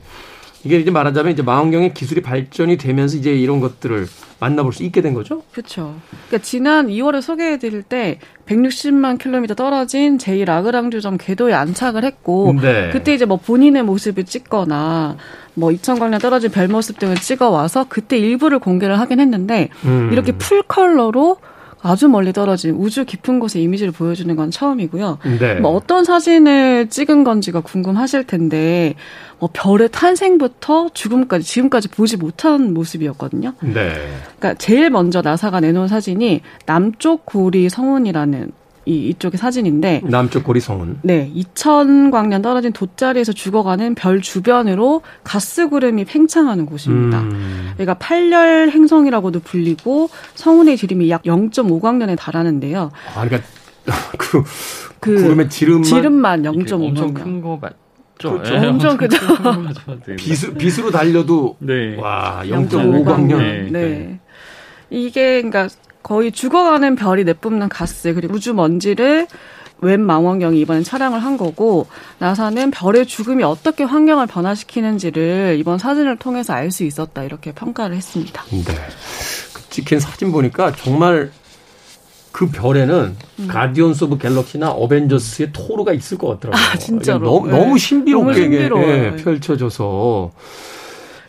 이게 0.63 0.77
이제 0.77 0.91
말하자면 0.91 1.31
이제 1.31 1.41
망원경의 1.41 1.93
기술이 1.93 2.21
발전이 2.21 2.77
되면서 2.77 3.17
이제 3.17 3.33
이런 3.33 3.61
것들을 3.61 4.07
만나볼 4.41 4.73
수 4.73 4.83
있게 4.83 5.01
된 5.01 5.13
거죠? 5.13 5.43
그렇죠. 5.51 5.95
그러니까 6.27 6.37
지난 6.39 6.87
2월에 6.87 7.21
소개해드릴 7.21 7.83
때 7.83 8.19
160만 8.45 9.19
킬로미터 9.19 9.53
떨어진 9.53 10.17
제2 10.17 10.45
라그랑주점 10.45 11.17
궤도에 11.17 11.53
안착을 11.53 12.03
했고 12.03 12.55
네. 12.61 12.89
그때 12.91 13.13
이제 13.13 13.25
뭐 13.25 13.37
본인의 13.37 13.83
모습을 13.83 14.25
찍거나 14.25 15.17
뭐 15.53 15.69
2,000광년 15.69 16.21
떨어진 16.21 16.51
별 16.51 16.67
모습 16.67 16.99
등을 16.99 17.15
찍어 17.15 17.49
와서 17.49 17.85
그때 17.87 18.17
일부를 18.17 18.59
공개를 18.59 18.99
하긴 18.99 19.19
했는데 19.19 19.69
음. 19.85 20.09
이렇게 20.11 20.33
풀 20.33 20.63
컬러로 20.63 21.37
아주 21.81 22.07
멀리 22.09 22.33
떨어진 22.33 22.75
우주 22.75 23.05
깊은 23.05 23.39
곳의 23.39 23.63
이미지를 23.63 23.91
보여주는 23.91 24.33
건 24.35 24.51
처음이고요. 24.51 25.19
네. 25.39 25.55
뭐 25.55 25.71
어떤 25.71 26.03
사진을 26.03 26.89
찍은 26.89 27.23
건지가 27.23 27.61
궁금하실 27.61 28.25
텐데 28.25 28.95
뭐 29.39 29.49
별의 29.53 29.89
탄생부터 29.91 30.89
죽음까지 30.93 31.45
지금까지 31.45 31.87
보지 31.87 32.17
못한 32.17 32.73
모습이었거든요. 32.73 33.53
네. 33.61 33.93
그러니까 34.39 34.53
제일 34.55 34.89
먼저 34.89 35.21
나사가 35.21 35.59
내놓은 35.59 35.87
사진이 35.87 36.41
남쪽 36.65 37.25
고리 37.25 37.69
성운이라는 37.69 38.51
이 38.85 39.09
이쪽의 39.09 39.37
사진인데 39.37 40.01
남쪽 40.05 40.43
고리 40.43 40.59
성운. 40.59 40.99
네, 41.03 41.31
2000광년 41.35 42.41
떨어진 42.41 42.71
돗자리에서 42.73 43.33
죽어가는 43.33 43.95
별 43.95 44.21
주변으로 44.21 45.01
가스 45.23 45.69
구름이 45.69 46.05
팽창하는 46.05 46.65
곳입니다. 46.65 47.19
음. 47.21 47.71
그러니까 47.73 47.93
팔렬 47.95 48.69
행성이라고도 48.71 49.41
불리고 49.41 50.09
성운의 50.35 50.77
지름이 50.77 51.09
약 51.09 51.23
0.5광년에 51.23 52.17
달하는데요. 52.17 52.91
아, 53.15 53.25
그러니까 53.25 53.49
그, 54.17 54.43
그 54.99 55.15
구름의 55.15 55.49
지름만 55.49 55.83
지름만 55.83 56.43
0.5광년. 56.43 56.89
엄청 56.89 57.13
큰거 57.13 57.59
맞. 57.61 57.73
그렇죠. 58.17 58.53
네, 58.53 58.67
엄청 58.67 58.97
크죠. 58.97 59.17
빛, 60.17 60.57
빛으로 60.57 60.91
달려도 60.91 61.55
네. 61.59 61.95
와 61.97 62.41
0.5광년. 62.43 63.37
네. 63.37 63.69
네. 63.71 64.19
이게 64.89 65.41
그러니까 65.41 65.69
거의 66.01 66.31
죽어가는 66.31 66.95
별이 66.95 67.23
내뿜는 67.23 67.69
가스 67.69 68.13
그리고 68.13 68.35
우주 68.35 68.53
먼지를 68.53 69.27
웬 69.81 70.01
망원경이 70.01 70.59
이번엔 70.59 70.83
촬영을 70.83 71.19
한 71.19 71.37
거고 71.37 71.87
나사는 72.19 72.71
별의 72.71 73.05
죽음이 73.05 73.43
어떻게 73.43 73.83
환경을 73.83 74.27
변화시키는지를 74.27 75.55
이번 75.59 75.77
사진을 75.77 76.17
통해서 76.17 76.53
알 76.53 76.71
수 76.71 76.83
있었다 76.83 77.23
이렇게 77.23 77.51
평가를 77.53 77.95
했습니다. 77.95 78.43
네. 78.51 78.63
그 79.53 79.69
찍힌 79.69 79.99
사진 79.99 80.31
보니까 80.31 80.73
정말 80.75 81.31
그 82.31 82.49
별에는 82.49 83.15
음. 83.39 83.47
Guardians 83.47 84.03
of 84.05 84.17
Galaxy나 84.19 84.69
Avengers의 84.71 85.49
토르가 85.51 85.93
있을 85.93 86.17
것 86.17 86.27
같더라고요. 86.39 86.63
아, 86.73 86.77
진짜로. 86.77 87.25
너무, 87.25 87.47
네. 87.49 87.57
너무 87.57 87.77
신비롭게 87.77 88.69
너무 88.69 88.83
예, 88.83 89.15
펼쳐져서 89.15 90.31
자. 90.33 90.78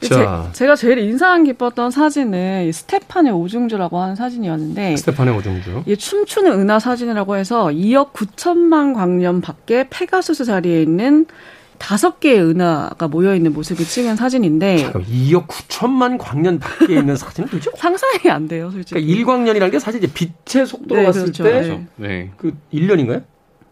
제, 0.01 0.67
가 0.67 0.75
제일 0.77 0.99
인상 0.99 1.45
깊었던 1.45 1.91
사진은 1.91 2.71
스테판의 2.73 3.33
오중주라고 3.33 3.99
하는 3.99 4.17
사진이었는데 4.17 4.97
스테판의 4.97 5.37
오중주. 5.37 5.83
이 5.87 5.97
춤추는 5.97 6.53
은하 6.53 6.79
사진이라고 6.79 7.37
해서 7.37 7.67
2억 7.67 8.13
9천만 8.13 8.95
광년 8.95 9.41
밖에 9.41 9.87
페가수스 9.91 10.45
자리에 10.45 10.83
있는 10.83 11.27
다섯 11.79 12.21
개의 12.21 12.43
은하가 12.43 13.09
모여 13.09 13.35
있는 13.35 13.53
모습을 13.55 13.85
찍은 13.87 14.17
사진인데 14.17 14.79
잠깐 14.79 15.03
2억 15.05 15.47
9천만 15.47 16.19
광년 16.19 16.59
밖에 16.59 16.95
있는 16.95 17.17
사진은 17.17 17.49
도저히 17.51 17.71
상상이 17.77 18.31
안 18.31 18.49
돼요, 18.49 18.71
솔직히. 18.71 19.01
그러니까 19.03 19.33
1광년이라는 19.33 19.71
게 19.73 19.79
사실 19.79 20.05
이제 20.05 20.13
빛의 20.13 20.67
속도로 20.67 21.01
네, 21.01 21.07
봤을 21.07 21.23
그렇죠. 21.23 21.45
때 21.45 21.87
네. 21.97 22.31
그 22.37 22.55
1년인가요? 22.73 23.23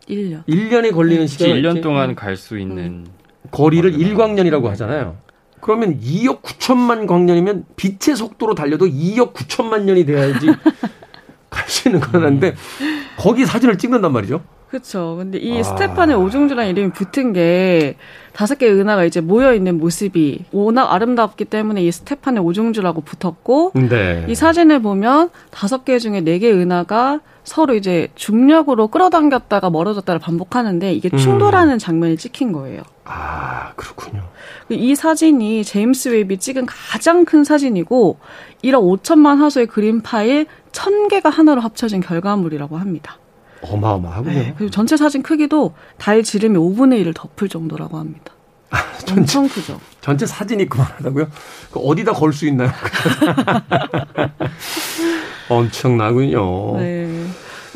1년. 0.09 0.45
1년이 0.47 0.93
걸리는 0.95 1.21
네. 1.23 1.27
시간 1.27 1.49
1년 1.51 1.83
동안 1.83 2.15
갈 2.15 2.37
수 2.37 2.59
있는 2.59 3.07
거리를 3.51 3.93
1광년이라고 3.93 4.65
하잖아요. 4.69 5.17
그러면 5.61 6.01
2억 6.01 6.43
9천만 6.43 7.07
광년이면 7.07 7.65
빛의 7.77 8.17
속도로 8.17 8.55
달려도 8.55 8.87
2억 8.87 9.33
9천만 9.33 9.83
년이 9.83 10.07
돼야지 10.07 10.47
갈 11.51 11.69
수 11.69 11.89
있는 11.89 12.01
거라는데 12.01 12.55
거기 13.17 13.45
사진을 13.47 13.79
찍는단 13.79 14.13
말이죠. 14.13 14.43
그렇죠. 14.69 15.17
근데 15.19 15.39
이 15.39 15.59
아. 15.59 15.63
스테판의 15.63 16.15
오중주라는 16.17 16.71
이름이 16.73 16.93
붙은 16.93 17.33
게 17.33 17.97
다섯 18.35 18.59
개의 18.59 18.75
은하가 18.75 19.05
이제 19.05 19.23
모여 19.23 19.55
있는 19.55 19.79
모습이 19.79 20.45
워낙 20.53 20.93
아름답기 20.93 21.47
때문에 21.47 21.83
이 21.83 21.91
스테판의 21.91 22.43
오중주라고 22.43 23.01
붙었고 23.01 23.73
네. 23.75 24.27
이 24.29 24.35
사진을 24.35 24.83
보면 24.83 25.31
다섯 25.51 25.87
개 25.87 25.99
중에 25.99 26.21
네 26.21 26.39
개의 26.39 26.53
은하가 26.53 27.21
서로 27.45 27.75
이제 27.75 28.09
중력으로 28.15 28.89
끌어당겼다가 28.89 29.71
멀어졌다를 29.71 30.21
반복하는데 30.21 30.93
이게 30.93 31.09
충돌하는 31.17 31.75
음. 31.75 31.79
장면이 31.79 32.19
찍힌 32.19 32.53
거예요. 32.53 32.83
아, 33.11 33.73
그렇군요. 33.75 34.23
이 34.69 34.95
사진이 34.95 35.65
제임스 35.65 36.11
웹이 36.11 36.39
찍은 36.39 36.67
가장 36.67 37.25
큰 37.25 37.43
사진이고 37.43 38.19
1억 38.63 39.01
5천만 39.03 39.39
화소의 39.39 39.67
그림 39.67 40.03
파일 40.03 40.47
1000개가 40.73 41.31
하나로 41.31 41.63
합쳐진 41.63 42.01
결과물이라고 42.01 42.77
합니다. 42.77 43.19
어마어마하군요. 43.63 44.35
네, 44.35 44.55
그리고 44.57 44.71
전체 44.71 44.97
사진 44.97 45.23
크기도 45.23 45.75
달 45.97 46.23
지름이 46.23 46.57
5분의 46.59 47.03
1을 47.05 47.15
덮을 47.15 47.49
정도라고 47.49 47.99
합니다. 47.99 48.33
아, 48.71 48.77
전체, 48.99 49.39
엄청 49.39 49.49
크죠. 49.49 49.81
전체 50.03 50.27
사진이 50.27 50.69
그만하다고요? 50.69 51.27
그 51.73 51.81
어디다 51.81 52.13
걸 52.13 52.33
수 52.33 52.47
있나요? 52.47 52.71
엄청나군요. 55.49 56.77
네. 56.77 57.25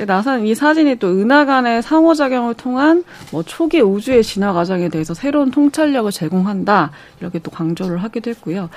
나사는 0.04 0.46
이 0.46 0.54
사진이 0.54 0.96
또 0.96 1.08
은하 1.08 1.44
간의 1.44 1.82
상호작용을 1.82 2.54
통한 2.54 3.04
뭐 3.30 3.42
초기 3.42 3.80
우주의 3.80 4.22
진화 4.22 4.52
과정에 4.52 4.88
대해서 4.88 5.14
새로운 5.14 5.50
통찰력을 5.50 6.10
제공한다. 6.10 6.90
이렇게 7.20 7.38
또 7.38 7.50
강조를 7.50 7.98
하기도 7.98 8.30
했고요. 8.30 8.68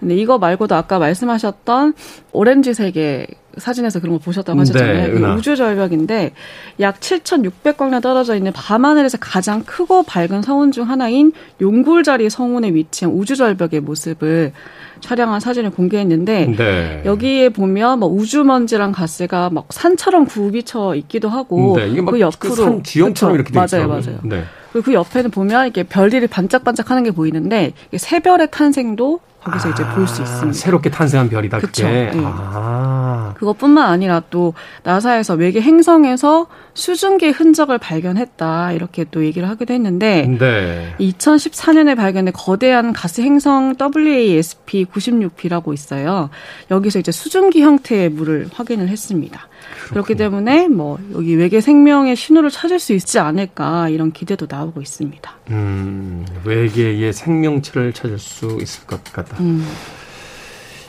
근데 0.00 0.16
이거 0.16 0.38
말고도 0.38 0.74
아까 0.74 0.98
말씀하셨던 0.98 1.94
오렌지 2.32 2.72
색의 2.74 3.26
사진에서 3.58 4.00
그런 4.00 4.16
거 4.16 4.18
보셨다고 4.18 4.58
하셨잖아요. 4.60 5.18
네, 5.18 5.34
우주 5.34 5.56
절벽인데 5.56 6.32
약 6.80 7.00
7,600광년 7.00 8.02
떨어져 8.02 8.36
있는 8.36 8.52
밤하늘에서 8.52 9.18
가장 9.18 9.62
크고 9.64 10.04
밝은 10.04 10.42
성운 10.42 10.72
중 10.72 10.88
하나인 10.88 11.32
용굴자리 11.60 12.30
성운에 12.30 12.72
위치한 12.74 13.14
우주 13.14 13.36
절벽의 13.36 13.80
모습을 13.80 14.52
촬영한 15.00 15.40
사진을 15.40 15.70
공개했는데 15.70 16.54
네. 16.56 17.02
여기에 17.04 17.50
보면 17.50 18.00
뭐 18.00 18.08
우주먼지랑 18.08 18.92
가스가 18.92 19.50
막 19.50 19.66
산처럼 19.70 20.26
굽이쳐 20.26 20.94
있기도 20.96 21.28
하고 21.28 21.76
네, 21.76 21.88
이게 21.88 22.00
그 22.02 22.20
옆으로 22.20 22.54
그 22.54 22.82
지형처럼 22.82 23.36
그쵸? 23.36 23.52
이렇게 23.52 23.78
맞아요, 23.78 23.88
맞아요. 23.88 24.18
네. 24.24 24.44
그리고 24.72 24.84
그 24.84 24.94
옆에는 24.94 25.30
보면 25.30 25.64
이렇게 25.64 25.82
별들이 25.82 26.26
반짝반짝하는 26.26 27.04
게 27.04 27.10
보이는데 27.10 27.72
새별의 27.96 28.48
탄생도 28.50 29.20
거기서 29.42 29.68
아, 29.68 29.72
이제 29.72 29.84
볼 29.94 30.06
수 30.06 30.22
있습니다. 30.22 30.52
새롭게 30.52 30.90
탄생한 30.90 31.28
별이다. 31.28 31.58
그쵸. 31.58 31.84
네. 31.86 32.10
아. 32.16 33.34
그것뿐만 33.38 33.88
아니라 33.88 34.20
또 34.30 34.54
나사에서 34.82 35.34
외계 35.34 35.60
행성에서 35.60 36.46
수증기 36.74 37.30
흔적을 37.30 37.78
발견했다 37.78 38.72
이렇게 38.72 39.04
또 39.10 39.24
얘기를 39.24 39.48
하기도 39.48 39.72
했는데 39.74 40.26
네. 40.38 40.94
2014년에 41.00 41.96
발견된 41.96 42.32
거대한 42.34 42.92
가스 42.92 43.20
행성 43.20 43.74
WASP 43.80 44.86
96B라고 44.86 45.72
있어요. 45.72 46.30
여기서 46.70 46.98
이제 46.98 47.12
수증기 47.12 47.62
형태의 47.62 48.10
물을 48.10 48.48
확인을 48.52 48.88
했습니다. 48.88 49.47
그렇군요. 49.74 49.90
그렇기 49.90 50.14
때문에 50.14 50.68
뭐 50.68 50.98
여기 51.14 51.34
외계 51.34 51.60
생명의 51.60 52.16
신호를 52.16 52.50
찾을 52.50 52.78
수 52.78 52.92
있지 52.92 53.18
않을까 53.18 53.88
이런 53.88 54.12
기대도 54.12 54.46
나오고 54.48 54.80
있습니다. 54.80 55.30
음, 55.50 56.26
외계의 56.44 57.12
생명체를 57.12 57.92
찾을 57.92 58.18
수 58.18 58.58
있을 58.60 58.86
것 58.86 59.02
같다. 59.04 59.36
음. 59.40 59.66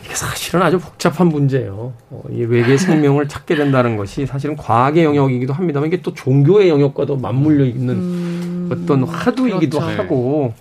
이게 0.03 0.15
사실은 0.15 0.63
아주 0.63 0.79
복잡한 0.79 1.27
문제예요. 1.27 1.93
어, 2.09 2.23
이 2.31 2.41
외계 2.43 2.77
생명을 2.77 3.27
찾게 3.29 3.55
된다는 3.55 3.95
것이 3.95 4.25
사실은 4.25 4.55
과학의 4.55 5.03
영역이기도 5.03 5.53
합니다만 5.53 5.87
이게 5.87 6.01
또 6.01 6.13
종교의 6.13 6.69
영역과도 6.69 7.17
맞물려 7.17 7.65
있는 7.65 7.95
음, 7.95 8.69
어떤 8.71 9.03
화두이기도 9.03 9.79
그렇죠. 9.79 10.01
하고 10.01 10.53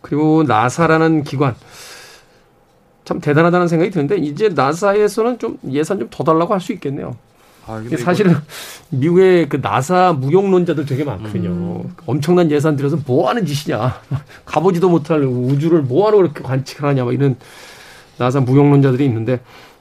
그리고 0.00 0.42
나사라는 0.44 1.24
기관 1.24 1.54
참 3.10 3.20
대단하다는 3.20 3.66
생각이 3.66 3.90
드는데 3.90 4.18
이제 4.18 4.48
나사에서는 4.50 5.40
좀 5.40 5.58
예산 5.72 5.98
좀 5.98 6.08
더 6.10 6.22
달라고 6.22 6.54
할 6.54 6.60
수 6.60 6.72
있겠네요. 6.74 7.16
아, 7.66 7.82
사실은 7.98 8.36
미국의 8.90 9.48
그 9.48 9.58
나사 9.60 10.12
무용론자들 10.12 10.86
되게 10.86 11.02
많거든요. 11.02 11.48
음. 11.48 11.96
엄청난 12.06 12.48
예산 12.52 12.76
들여서 12.76 12.98
뭐 13.06 13.28
하는 13.28 13.44
짓이냐. 13.44 14.00
가보지도 14.46 14.88
못할 14.88 15.24
우주를 15.24 15.82
뭐 15.82 16.06
하러 16.06 16.18
그렇게 16.18 16.40
관측하냐. 16.42 17.04
막 17.04 17.12
이런 17.12 17.34
나사 18.16 18.40
무용론자들이 18.42 19.04
있는데 19.06 19.40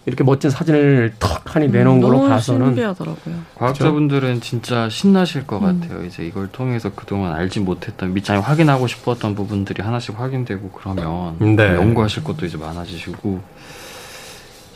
이렇게 0.10 0.24
멋진 0.24 0.50
사진을 0.50 1.14
턱 1.20 1.56
하니 1.56 1.68
내놓은 1.68 1.98
음, 1.98 2.02
걸로 2.02 2.28
봐서는 2.28 2.68
신기하더라고요. 2.68 3.36
과학자분들은 3.56 4.42
진짜 4.42 4.90
신나실 4.90 5.46
것 5.46 5.60
음. 5.60 5.80
같아요. 5.80 6.04
이제 6.04 6.26
이걸 6.26 6.48
통해서 6.48 6.92
그동안 6.94 7.34
알지 7.34 7.60
못했던 7.60 8.14
밑장에 8.14 8.40
확인하고 8.40 8.88
싶었던 8.88 9.36
부분들이 9.36 9.84
하나씩 9.84 10.20
확인되고 10.20 10.72
그러면 10.72 11.38
네. 11.56 11.76
연구하실 11.76 12.24
것도 12.24 12.48
이제 12.48 12.58
많아지시고 12.58 13.40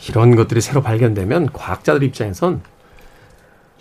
이런 0.08 0.36
것들이 0.36 0.60
새로 0.60 0.80
발견되면 0.82 1.50
과학자들 1.52 2.04
입장에선 2.04 2.62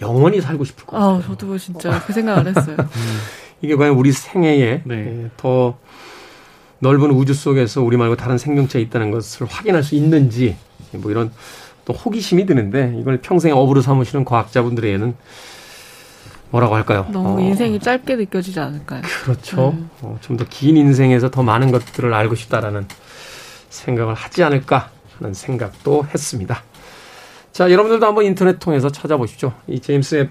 영원히 0.01 0.41
살고 0.41 0.65
싶을 0.65 0.86
것 0.86 0.98
같아요. 0.98 1.17
아, 1.17 1.22
저도 1.22 1.57
진짜 1.60 2.03
그 2.03 2.12
생각을 2.13 2.48
했어요. 2.48 2.77
음. 2.79 3.17
이게 3.62 3.75
과연 3.75 3.93
우리 3.93 4.12
생애에 4.12 4.81
네. 4.86 5.29
더 5.38 5.77
넓은 6.79 7.12
우주 7.12 7.33
속에서 7.33 7.81
우리 7.81 7.95
말고 7.95 8.17
다른 8.17 8.38
생명체가 8.38 8.83
있다는 8.83 9.12
것을 9.12 9.48
확인할 9.48 9.83
수 9.83 9.95
있는지 9.95 10.57
뭐 10.98 11.12
이런 11.12 11.32
또 11.86 11.94
호기심이 11.94 12.46
드는데 12.46 12.96
이걸 13.00 13.18
평생 13.22 13.56
업으로 13.56 13.82
삼으시는 13.82 14.26
과학자분들에게는 14.26 15.16
뭐라고 16.52 16.76
할까요? 16.76 17.08
너무 17.12 17.38
어. 17.38 17.42
인생이 17.42 17.80
짧게 17.80 18.16
느껴지지 18.16 18.60
않을까요? 18.60 19.02
그렇죠. 19.24 19.72
음. 19.72 19.90
어, 20.02 20.18
좀더 20.22 20.46
긴 20.50 20.78
인생에서 20.78 21.32
더 21.32 21.42
많은 21.42 21.72
것들을 21.72 22.14
알고 22.14 22.36
싶다라는 22.36 22.88
생각을 23.70 24.14
하지 24.14 24.44
않을까 24.44 24.92
하는 25.18 25.34
생각도 25.34 26.06
했습니다. 26.14 26.62
자, 27.52 27.72
여러분들도 27.72 28.06
한번 28.06 28.26
인터넷 28.26 28.60
통해서 28.60 28.92
찾아보십시오. 28.92 29.52
이 29.68 29.80
제임스 29.80 30.16
웹 30.16 30.30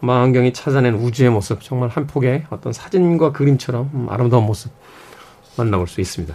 망원경이 0.00 0.52
찾아낸 0.52 0.94
우주의 0.94 1.30
모습, 1.30 1.62
정말 1.62 1.88
한 1.88 2.06
폭의 2.06 2.44
어떤 2.50 2.72
사진과 2.72 3.32
그림처럼 3.32 3.90
음, 3.94 4.06
아름다운 4.10 4.44
모습 4.44 4.70
만나볼 5.56 5.88
수 5.88 6.00
있습니다. 6.00 6.34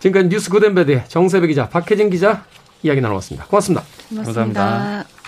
지금까지 0.00 0.28
뉴스 0.28 0.50
good 0.50 0.68
and 0.68 0.82
bad의 0.82 1.04
정세배 1.08 1.46
기자, 1.48 1.68
박혜진 1.68 2.10
기자 2.10 2.44
이야기 2.82 3.00
나눠봤습니다. 3.00 3.46
고맙습니다. 3.46 3.84
고맙습니다. 4.08 4.24
감사합니다. 4.24 5.20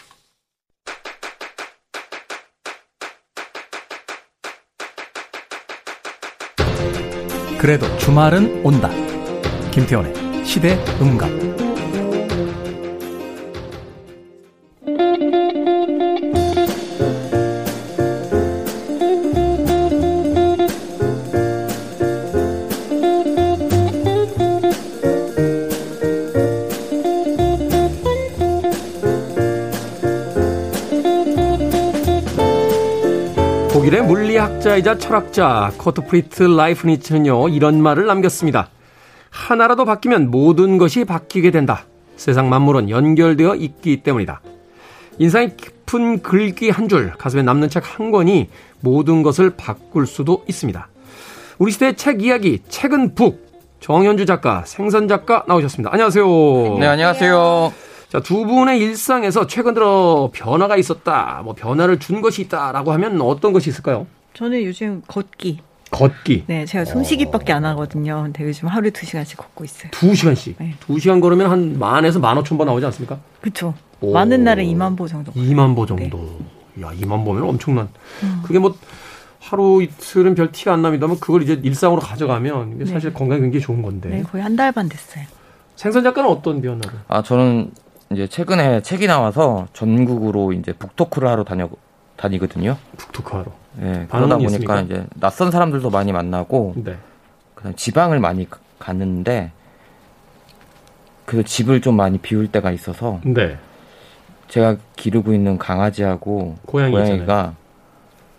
그래도 7.59 7.97
주말은 7.99 8.63
온다. 8.65 8.91
김태원의 9.71 10.45
시대 10.45 10.75
음감. 11.01 11.72
학자이자 34.63 34.97
철학자 34.97 35.73
고트프리트 35.77 36.45
라이프니츠는요 36.45 37.49
이런 37.49 37.83
말을 37.83 38.07
남겼습니다. 38.07 38.69
하나라도 39.29 39.85
바뀌면 39.85 40.31
모든 40.31 40.79
것이 40.79 41.05
바뀌게 41.05 41.51
된다. 41.51 41.85
세상 42.15 42.49
만물은 42.49 42.89
연결되어 42.89 43.57
있기 43.57 44.05
때문이다. 44.05 44.41
인상이 45.19 45.57
깊은 45.57 46.23
글귀 46.23 46.71
한 46.71 46.89
줄, 46.89 47.11
가슴에 47.19 47.43
남는 47.43 47.71
책 47.71 47.83
한 47.85 48.13
권이 48.13 48.51
모든 48.79 49.25
것을 49.25 49.51
바꿀 49.57 50.07
수도 50.07 50.45
있습니다. 50.47 50.89
우리 51.59 51.73
시대의 51.73 51.97
책 51.97 52.23
이야기, 52.23 52.61
책은 52.69 53.17
book. 53.17 53.51
정현주 53.81 54.27
작가, 54.27 54.63
생선 54.65 55.09
작가 55.09 55.43
나오셨습니다. 55.49 55.91
안녕하세요. 55.93 56.79
네, 56.79 56.87
안녕하세요. 56.87 57.73
자, 58.11 58.21
두 58.21 58.47
분의 58.47 58.79
일상에서 58.79 59.49
최근 59.49 59.75
들어 59.75 60.31
변화가 60.33 60.77
있었다, 60.77 61.41
뭐 61.45 61.53
변화를 61.53 61.99
준 61.99 62.21
것이 62.21 62.43
있다라고 62.43 62.93
하면 62.93 63.21
어떤 63.23 63.53
것이 63.53 63.69
있을까요? 63.69 64.07
저는 64.35 64.65
요즘 64.65 65.03
걷기. 65.07 65.61
걷기. 65.91 66.45
네, 66.47 66.65
제가 66.65 66.85
숨쉬기밖에 66.87 67.53
안 67.53 67.65
하거든요. 67.67 68.23
근데 68.25 68.45
요즘 68.45 68.67
하루에 68.69 68.91
두 68.91 69.05
시간씩 69.05 69.37
걷고 69.37 69.65
있어요. 69.65 69.91
두 69.91 70.15
시간씩? 70.15 70.57
네. 70.59 70.75
두 70.81 70.99
시간 70.99 71.21
걸으면 71.21 71.51
한 71.51 71.79
만에서 71.79 72.19
만 72.19 72.39
오천 72.39 72.57
보 72.57 72.65
나오지 72.65 72.87
않습니까? 72.87 73.19
그렇죠. 73.43 73.75
많은 74.01 74.43
날에 74.43 74.65
2만 74.65 74.97
보 74.97 75.07
정도. 75.07 75.33
2만 75.33 75.77
보 75.77 75.85
정도. 75.85 76.39
네. 76.75 76.83
야, 76.83 76.91
2만 76.99 77.25
보면 77.25 77.43
엄청난. 77.43 77.89
음. 78.23 78.41
그게 78.43 78.59
뭐 78.59 78.75
하루 79.39 79.83
이틀은 79.83 80.35
별 80.35 80.51
티가 80.51 80.73
안 80.73 80.83
납니다만 80.83 81.21
그걸 81.21 81.43
이제 81.43 81.61
일상으로 81.63 82.01
가져가면 82.01 82.77
이게 82.77 82.87
사실 82.87 83.11
네. 83.13 83.19
건강에 83.19 83.43
굉장히 83.43 83.61
좋은 83.63 83.83
건데. 83.83 84.09
네, 84.09 84.23
거의 84.23 84.43
한 84.43 84.57
달 84.57 84.73
반 84.73 84.89
됐어요. 84.89 85.25
생선 85.77 86.05
작가는 86.05 86.29
어떤 86.31 86.63
변화를? 86.63 87.01
아, 87.09 87.23
저는 87.23 87.71
이제 88.13 88.27
최근에 88.27 88.81
책이 88.83 89.07
나와서 89.07 89.69
전국으로 89.75 90.53
이제 90.55 90.73
북토크를 90.73 91.29
하러 91.29 91.45
다녀 91.45 91.69
다니거든요. 92.17 92.79
북토크 92.97 93.37
하러. 93.37 93.47
네, 93.77 94.07
그러다 94.11 94.37
보니까 94.37 94.45
있습니까? 94.47 94.81
이제 94.83 95.07
낯선 95.15 95.51
사람들도 95.51 95.91
많이 95.91 96.13
만나고 96.13 96.75
네. 96.77 96.97
그다음 97.55 97.75
지방을 97.75 98.21
많이 98.21 98.47
갔는데 98.79 99.53
그 101.25 101.45
집을 101.45 101.81
좀 101.81 101.97
많이 101.97 102.19
비울 102.19 102.49
때가 102.49 102.71
있어서 102.73 103.21
네. 103.25 103.57
제가 104.49 104.77
기르고 104.97 105.33
있는 105.33 105.57
강아지하고 105.57 106.57
고양이 106.67 106.93
고양이가 106.93 107.55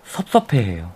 섭섭해해요. 0.05 0.91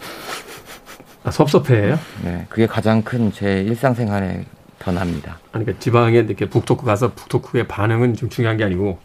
아, 1.22 1.30
섭섭해해요? 1.30 1.98
네, 2.24 2.46
그게 2.48 2.66
가장 2.66 3.02
큰 3.02 3.30
제 3.32 3.62
일상생활의 3.62 4.46
변합니다. 4.78 5.38
아니, 5.52 5.64
그러니까 5.64 5.78
지방에 5.78 6.18
이렇게 6.18 6.48
북토크 6.48 6.84
가서 6.86 7.12
북토크의 7.12 7.68
반응은 7.68 8.14
좀 8.16 8.30
중요한 8.30 8.56
게 8.56 8.64
아니고 8.64 8.98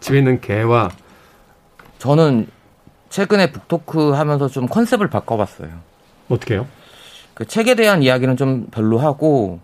집에 0.00 0.18
있는 0.18 0.40
개와 0.40 0.90
저는 1.98 2.48
최근에 3.10 3.52
북토크 3.52 4.12
하면서 4.12 4.48
좀 4.48 4.66
컨셉을 4.66 5.08
바꿔봤어요. 5.10 5.68
어떻게요? 6.28 6.66
그 7.34 7.44
책에 7.44 7.74
대한 7.74 8.02
이야기는 8.02 8.36
좀 8.36 8.66
별로 8.70 8.98
하고 8.98 9.60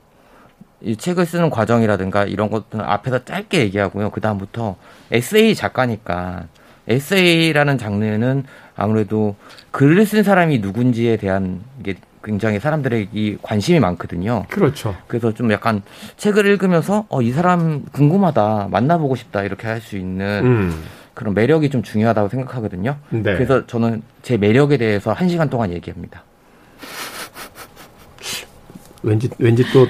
이 0.81 0.97
책을 0.97 1.25
쓰는 1.25 1.49
과정이라든가 1.49 2.25
이런 2.25 2.51
것들은 2.51 2.85
앞에서 2.85 3.25
짧게 3.25 3.61
얘기하고요. 3.61 4.11
그 4.11 4.21
다음부터 4.21 4.77
에세이 5.11 5.55
작가니까 5.55 6.45
에세이라는 6.89 7.79
장르는 7.79 8.45
아무래도 8.77 9.37
글을 9.71 10.05
쓴 10.07 10.23
사람이 10.23 10.59
누군지에 10.59 11.17
대한 11.17 11.63
게 11.83 11.95
굉장히 12.23 12.59
사람들에게 12.59 13.39
관심이 13.43 13.79
많거든요. 13.79 14.45
그렇죠. 14.51 14.95
그래서 15.07 15.33
좀 15.33 15.51
약간 15.53 15.83
책을 16.17 16.45
읽으면서 16.47 17.07
어, 17.09 17.23
이 17.23 17.31
사람 17.31 17.85
궁금하다, 17.93 18.69
만나보고 18.71 19.15
싶다 19.15 19.45
이렇게 19.45 19.69
할 19.69 19.81
수 19.81 19.97
있는 19.97 20.45
음. 20.45 20.85
그런 21.17 21.33
매력이 21.33 21.71
좀 21.71 21.83
중요하다고 21.83 22.29
생각하거든요. 22.29 22.99
네. 23.09 23.23
그래서 23.23 23.67
저는 23.67 24.03
제 24.23 24.37
매력에 24.37 24.77
대해서 24.77 25.15
한 25.15 25.31
시간 25.31 25.49
동안 25.49 25.73
얘기합니다. 25.73 26.23
왠지 29.03 29.31
왠지 29.39 29.65
또 29.73 29.87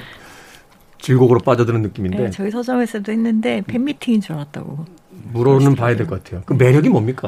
질곡으로 0.99 1.41
빠져드는 1.41 1.81
느낌인데. 1.81 2.17
네, 2.17 2.29
저희 2.29 2.49
서점에서도 2.49 3.11
했는데 3.11 3.61
팬미팅인 3.67 4.21
줄 4.21 4.35
알았다고. 4.35 4.85
물어는 5.33 5.75
봐야 5.75 5.97
될 5.97 6.07
것 6.07 6.23
같아요. 6.23 6.43
그 6.45 6.53
매력이 6.53 6.87
뭡니까? 6.87 7.27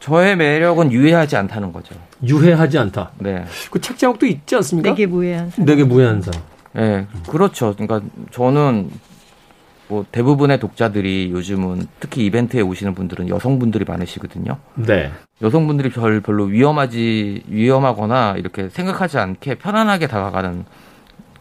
저의 0.00 0.36
매력은 0.36 0.90
유해하지 0.90 1.36
않다는 1.36 1.72
거죠. 1.72 1.94
유해하지 2.24 2.78
않다. 2.78 3.12
네. 3.18 3.44
그책 3.70 3.96
제목도 3.96 4.26
있지 4.26 4.56
않습니까? 4.56 4.90
내게 4.90 5.06
무해한 5.06 5.50
사람. 5.50 5.66
내게 5.66 5.84
무해한 5.84 6.20
사람. 6.20 6.42
네, 6.72 7.06
그렇죠. 7.28 7.76
그러니까 7.76 8.00
저는 8.32 8.90
뭐 9.88 10.04
대부분의 10.12 10.60
독자들이 10.60 11.30
요즘은 11.32 11.86
특히 11.98 12.26
이벤트에 12.26 12.60
오시는 12.60 12.94
분들은 12.94 13.28
여성분들이 13.28 13.84
많으시거든요. 13.86 14.58
네. 14.74 15.10
여성분들이 15.40 15.90
별 15.90 16.20
별로 16.20 16.44
위험하지 16.44 17.44
위험하거나 17.48 18.34
이렇게 18.36 18.68
생각하지 18.68 19.18
않게 19.18 19.56
편안하게 19.56 20.06
다가가는 20.06 20.64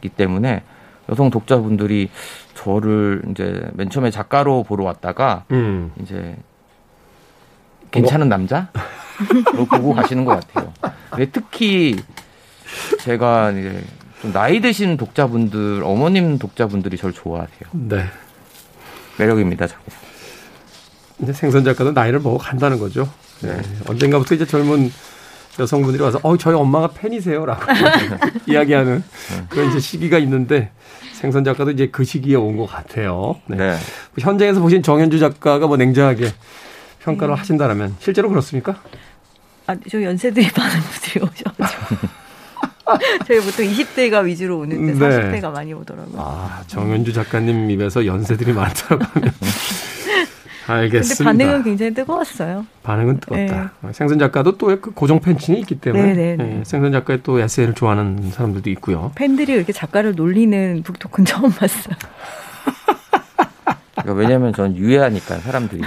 기 0.02 0.10
때문에 0.10 0.64
여성 1.10 1.30
독자분들이 1.30 2.10
저를 2.54 3.22
이제 3.32 3.70
맨 3.74 3.90
처음에 3.90 4.12
작가로 4.12 4.64
보러 4.64 4.84
왔다가 4.86 5.44
음. 5.52 5.92
이제 6.02 6.38
괜찮은 7.92 8.30
남자로 8.30 8.68
보고 9.70 9.94
가시는 9.94 10.26
것 10.26 10.40
같아요. 10.40 10.74
근데 11.10 11.30
특히 11.32 11.96
제가 13.00 13.52
이제 13.52 13.84
좀 14.22 14.34
나이 14.34 14.60
드신 14.60 14.98
독자분들, 14.98 15.84
어머님 15.84 16.38
독자분들이 16.38 16.98
저를 16.98 17.14
좋아하세요. 17.14 17.70
네. 17.74 18.06
매력입니다, 19.18 19.68
저게. 19.68 19.84
이제 21.20 21.34
생선 21.34 21.64
작가도 21.64 21.92
나이를 21.92 22.20
먹어 22.20 22.38
간다는 22.38 22.80
거죠. 22.80 23.10
네. 23.42 23.56
네. 23.58 23.64
언젠가부터 23.88 24.36
이제 24.36 24.46
젊은 24.46 24.92
여성분들이 25.60 26.04
와서 26.04 26.20
어 26.22 26.38
저희 26.38 26.54
엄마가 26.56 26.90
팬이세요라고 26.90 27.62
이야기하는 28.46 29.04
그런 29.50 29.70
이제 29.70 29.80
시기가 29.80 30.20
있는데 30.20 30.70
생선 31.14 31.44
작가도 31.44 31.72
이제 31.72 31.88
그 31.92 32.04
시기에 32.04 32.36
온 32.36 32.58
것 32.58 32.68
같아요. 32.68 33.40
네. 33.48 33.58
네. 33.58 33.78
현장에서 34.20 34.60
보신 34.62 34.84
정현주 34.84 35.18
작가가 35.18 35.66
뭐 35.66 35.78
냉정하게 35.78 36.32
평가를 37.00 37.34
네. 37.34 37.40
하신다면 37.40 37.96
실제로 38.00 38.30
그렇습니까? 38.30 38.76
아, 39.66 39.76
저 39.90 40.02
연세들이 40.02 40.48
많은 40.56 40.80
분들이 40.80 41.26
오셔가지고. 41.26 42.08
저희 43.28 43.40
보통 43.40 43.66
20대가 43.66 44.24
위주로 44.24 44.60
오는데 44.60 44.94
네. 44.94 45.40
40대가 45.42 45.52
많이 45.52 45.74
오더라고요. 45.74 46.16
아, 46.18 46.62
정현주 46.68 47.14
작가님 47.14 47.70
입에서 47.72 48.06
연세들이 48.06 48.54
많다고 48.54 49.04
하면. 49.04 49.32
알겠습니다. 50.70 51.24
근데 51.32 51.46
반응은 51.46 51.64
굉장히 51.64 51.94
뜨거웠어요. 51.94 52.66
반응은 52.84 53.20
뜨겁다. 53.22 53.72
네. 53.82 53.94
생선 53.94 54.20
작가도 54.20 54.58
또 54.58 54.68
그 54.82 54.92
고정 54.92 55.20
팬층이 55.22 55.60
있기 55.62 55.76
때문에 55.80 56.14
네, 56.14 56.36
네, 56.36 56.44
네. 56.44 56.62
생선 56.66 56.92
작가의 56.92 57.22
또 57.24 57.40
에세이를 57.40 57.74
좋아하는 57.74 58.32
사람들도 58.32 58.70
있고요. 58.72 59.12
팬들이 59.16 59.54
이렇게 59.54 59.72
작가를 59.72 60.16
놀리는 60.16 60.82
북토크는 60.84 61.26
처음 61.26 61.52
봤어요. 61.52 61.96
그러니까 64.02 64.14
왜냐하면 64.14 64.54
저는 64.54 64.78
유해하니까 64.78 65.38
사람들이 65.40 65.82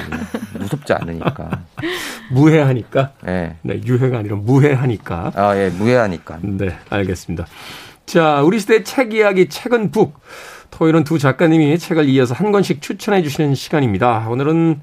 무섭지 0.59 0.93
않으니까. 0.93 1.63
무해하니까. 2.31 3.13
네. 3.25 3.57
네, 3.63 3.81
유해가 3.85 4.19
아니라 4.19 4.37
무해하니까. 4.37 5.33
아, 5.35 5.57
예, 5.57 5.69
무해하니까. 5.71 6.39
네, 6.43 6.77
알겠습니다. 6.89 7.47
자, 8.07 8.43
우리 8.43 8.59
시대 8.59 8.83
책 8.83 9.15
이야기 9.15 9.49
책은 9.49 9.91
북. 9.91 10.21
토요일은 10.71 11.05
두 11.05 11.19
작가님이 11.19 11.79
책을 11.79 12.09
이어서 12.09 12.35
한 12.35 12.53
권씩 12.53 12.81
추천해 12.81 13.23
주시는 13.23 13.55
시간입니다. 13.55 14.27
오늘은 14.29 14.81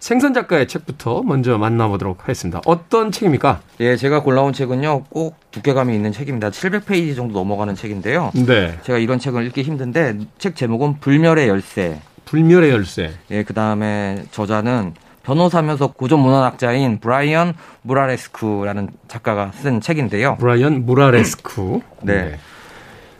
생선 0.00 0.32
작가의 0.32 0.68
책부터 0.68 1.22
먼저 1.22 1.58
만나보도록 1.58 2.22
하겠습니다. 2.22 2.60
어떤 2.66 3.10
책입니까? 3.10 3.60
예, 3.80 3.96
제가 3.96 4.22
골라온 4.22 4.52
책은요, 4.52 5.04
꼭 5.04 5.36
두께감이 5.50 5.94
있는 5.94 6.12
책입니다. 6.12 6.50
700페이지 6.50 7.16
정도 7.16 7.38
넘어가는 7.38 7.74
책인데요. 7.74 8.30
네. 8.34 8.78
제가 8.82 8.98
이런 8.98 9.18
책을 9.18 9.46
읽기 9.46 9.62
힘든데, 9.62 10.18
책 10.38 10.54
제목은 10.54 11.00
불멸의 11.00 11.48
열쇠. 11.48 12.00
불멸의 12.28 12.70
열쇠. 12.70 13.12
예, 13.30 13.42
그 13.42 13.54
다음에 13.54 14.22
저자는 14.32 14.92
변호사면서 15.22 15.88
고전 15.88 16.20
문헌학자인 16.20 17.00
브라이언 17.00 17.54
무라레스쿠라는 17.82 18.90
작가가 19.08 19.50
쓴 19.52 19.80
책인데요. 19.80 20.36
브라이언 20.36 20.84
무라레스쿠. 20.84 21.80
네. 22.02 22.22
네. 22.22 22.38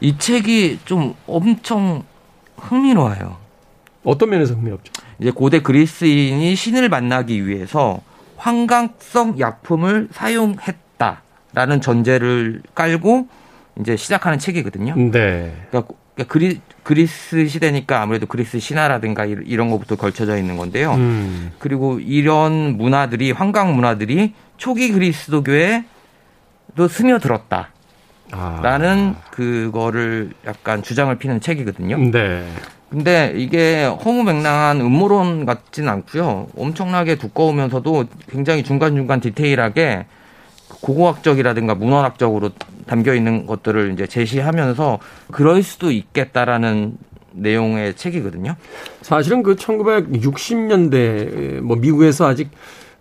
이 0.00 0.18
책이 0.18 0.80
좀 0.84 1.14
엄청 1.26 2.04
흥미로워요. 2.58 3.36
어떤 4.04 4.30
면에서 4.30 4.54
흥미롭죠? 4.54 4.92
이제 5.20 5.30
고대 5.30 5.60
그리스인이 5.60 6.54
신을 6.54 6.90
만나기 6.90 7.46
위해서 7.46 8.00
환각성 8.36 9.40
약품을 9.40 10.08
사용했다라는 10.12 11.80
전제를 11.80 12.62
깔고 12.74 13.26
이제 13.80 13.96
시작하는 13.96 14.38
책이거든요. 14.38 14.94
네. 15.10 15.54
그러니까 15.70 15.94
그리, 16.28 16.60
그리스 16.88 17.46
시대니까 17.46 18.00
아무래도 18.00 18.24
그리스 18.24 18.58
신화라든가 18.58 19.26
이런 19.26 19.68
것부터 19.68 19.96
걸쳐져 19.96 20.38
있는 20.38 20.56
건데요. 20.56 20.94
음. 20.94 21.52
그리고 21.58 22.00
이런 22.00 22.78
문화들이 22.78 23.30
환각 23.30 23.74
문화들이 23.74 24.32
초기 24.56 24.90
그리스도교에도 24.92 25.82
스며들었다. 26.88 27.68
아. 28.30 28.60
라는 28.62 29.14
그거를 29.32 30.30
약간 30.46 30.82
주장을 30.82 31.14
피는 31.14 31.42
책이거든요. 31.42 31.98
네. 32.10 32.50
근데 32.88 33.34
이게 33.36 33.84
허무맹랑한 33.84 34.80
음모론 34.80 35.44
같진 35.44 35.90
않고요. 35.90 36.46
엄청나게 36.56 37.16
두꺼우면서도 37.16 38.06
굉장히 38.30 38.62
중간중간 38.64 39.20
디테일하게 39.20 40.06
고고학적이라든가 40.80 41.74
문헌학적으로 41.74 42.48
담겨 42.88 43.14
있는 43.14 43.46
것들을 43.46 43.92
이제 43.92 44.06
제시하면서 44.06 44.98
그럴 45.30 45.62
수도 45.62 45.92
있겠다라는 45.92 46.96
내용의 47.32 47.94
책이거든요. 47.94 48.56
사실은 49.02 49.42
그 49.42 49.56
1960년대 49.56 51.60
뭐 51.60 51.76
미국에서 51.76 52.26
아직 52.26 52.50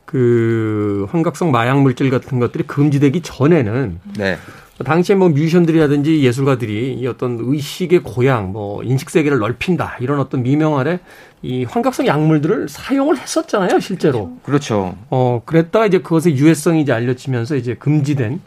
그 0.06 1.06
환각성 1.10 1.52
마약 1.52 1.82
물질 1.82 2.10
같은 2.10 2.40
것들이 2.40 2.66
금지되기 2.66 3.22
전에는 3.22 4.00
네. 4.18 4.38
당시에 4.86 5.16
뭐 5.16 5.30
뮤지션들이라든지 5.30 6.24
예술가들이 6.24 6.94
이 6.94 7.08
어떤 7.08 7.40
의식의 7.42 8.04
고향, 8.04 8.52
뭐 8.52 8.84
인식 8.84 9.10
세계를 9.10 9.40
넓힌다 9.40 9.98
이런 10.00 10.20
어떤 10.20 10.44
미명 10.44 10.78
아래 10.78 11.00
이 11.42 11.64
환각성 11.64 12.06
약물들을 12.06 12.70
사용을 12.70 13.18
했었잖아요, 13.18 13.80
실제로. 13.80 14.38
그렇죠. 14.44 14.96
어, 15.10 15.42
그랬다가 15.46 15.88
이제 15.88 16.00
그것의 16.00 16.38
유해성이 16.38 16.82
이제 16.82 16.92
알려지면서 16.92 17.56
이제 17.56 17.76
금지된 17.76 18.40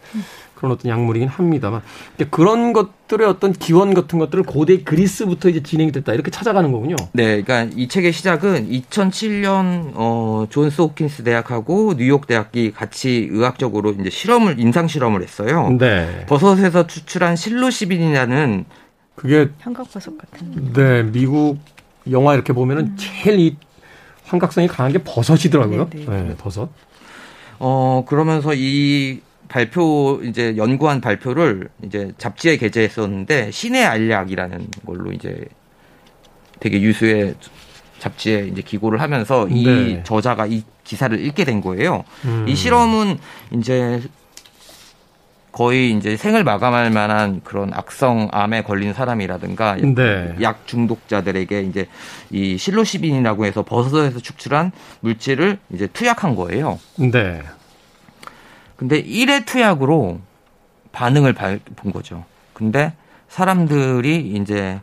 그런 0.61 0.73
어떤 0.73 0.90
약물이긴 0.90 1.27
합니다만 1.29 1.81
그런 2.29 2.75
것들의 2.75 3.27
어떤 3.27 3.55
기원 3.55 3.94
같은 3.94 4.18
것들을 4.18 4.44
고대 4.44 4.83
그리스부터 4.83 5.49
이제 5.49 5.62
진행이 5.62 5.90
됐다 5.90 6.12
이렇게 6.12 6.31
찾아가는 6.31 6.70
거군요. 6.70 6.96
네, 7.12 7.40
그러니까 7.40 7.75
이 7.75 7.88
책의 7.88 8.12
시작은 8.12 8.68
2007년 8.68 9.92
어, 9.94 10.46
존스 10.51 10.83
호킨스 10.83 11.25
대학하고 11.25 11.94
뉴욕 11.96 12.27
대학이 12.27 12.73
같이 12.73 13.29
의학적으로 13.31 13.92
이제 13.92 14.11
실험을 14.11 14.61
임상 14.61 14.87
실험을 14.87 15.23
했어요. 15.23 15.75
네. 15.79 16.27
버섯에서 16.29 16.87
추출한 16.87 17.37
실로시빈이라는 17.37 18.66
그게 19.14 19.49
한각버섯 19.61 20.18
같은. 20.18 20.73
네, 20.75 21.03
미국 21.05 21.59
영화 22.11 22.35
이렇게 22.35 22.53
보면은 22.53 22.85
음. 22.85 22.96
제일 22.99 23.38
이 23.38 23.57
환각성이 24.25 24.68
강한 24.68 24.92
게 24.92 24.99
버섯이더라고요. 25.03 25.88
네, 25.90 26.05
네. 26.05 26.23
네 26.23 26.37
버섯. 26.37 26.68
어 27.59 28.05
그러면서 28.07 28.53
이 28.55 29.20
발표 29.51 30.21
이제 30.23 30.57
연구한 30.57 31.01
발표를 31.01 31.69
이제 31.85 32.13
잡지에 32.19 32.57
게재했었는데 32.57 33.51
신의 33.51 33.85
알약이라는 33.85 34.69
걸로 34.87 35.11
이제 35.13 35.45
되게 36.61 36.81
유수의 36.81 37.35
잡지에 37.99 38.47
이제 38.47 38.63
기고를 38.63 39.01
하면서 39.01 39.49
이 39.49 39.65
네. 39.65 40.03
저자가 40.05 40.47
이 40.47 40.63
기사를 40.85 41.19
읽게 41.19 41.45
된 41.45 41.61
거예요. 41.61 42.05
음. 42.25 42.47
이 42.49 42.55
실험은 42.55 43.19
이제 43.51 44.01
거의 45.51 45.91
이제 45.97 46.17
생을 46.17 46.45
마감할 46.45 46.91
만한 46.91 47.41
그런 47.43 47.73
악성 47.75 48.29
암에 48.31 48.63
걸린 48.63 48.93
사람이라든가 48.93 49.77
네. 49.77 50.37
약 50.43 50.65
중독자들에게 50.69 51.63
이제 51.63 51.89
이 52.31 52.57
실로시빈이라고 52.57 53.47
해서 53.47 53.65
버섯에서 53.65 54.21
축출한 54.21 54.71
물질을 55.01 55.59
이제 55.75 55.89
투약한 55.89 56.37
거예요. 56.37 56.79
네. 56.97 57.43
근데 58.81 59.03
1회 59.03 59.45
투약으로 59.45 60.21
반응을 60.93 61.35
본 61.77 61.93
거죠. 61.93 62.25
근데 62.55 62.95
사람들이 63.29 64.31
이제 64.31 64.81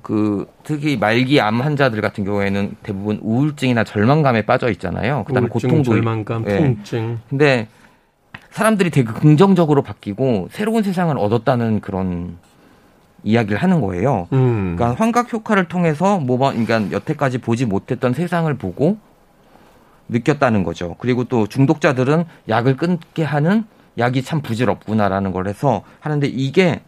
그 0.00 0.50
특히 0.64 0.96
말기 0.96 1.38
암 1.38 1.60
환자들 1.60 2.00
같은 2.00 2.24
경우에는 2.24 2.76
대부분 2.82 3.18
우울증이나 3.20 3.84
절망감에 3.84 4.46
빠져 4.46 4.70
있잖아요. 4.70 5.24
그다음에 5.24 5.48
우울증, 5.52 5.68
고통도 5.68 5.90
절망감, 5.90 6.44
네. 6.44 6.56
통증. 6.56 7.18
근데 7.28 7.68
사람들이 8.52 8.88
되게 8.88 9.12
긍정적으로 9.12 9.82
바뀌고 9.82 10.48
새로운 10.50 10.82
세상을 10.82 11.14
얻었다는 11.18 11.82
그런 11.82 12.38
이야기를 13.22 13.58
하는 13.58 13.82
거예요. 13.82 14.28
음. 14.32 14.76
그러니까 14.78 14.98
환각 14.98 15.30
효과를 15.30 15.68
통해서 15.68 16.18
뭐 16.18 16.38
그러니까 16.38 16.90
여태까지 16.90 17.36
보지 17.36 17.66
못했던 17.66 18.14
세상을 18.14 18.52
보고 18.54 18.96
느꼈다는 20.08 20.62
거죠. 20.62 20.96
그리고 20.98 21.24
또 21.24 21.46
중독자들은 21.46 22.24
약을 22.48 22.76
끊게 22.76 23.24
하는 23.24 23.64
약이 23.98 24.22
참 24.22 24.42
부질없구나라는 24.42 25.32
걸 25.32 25.48
해서 25.48 25.82
하는데 26.00 26.26
이게 26.26 26.80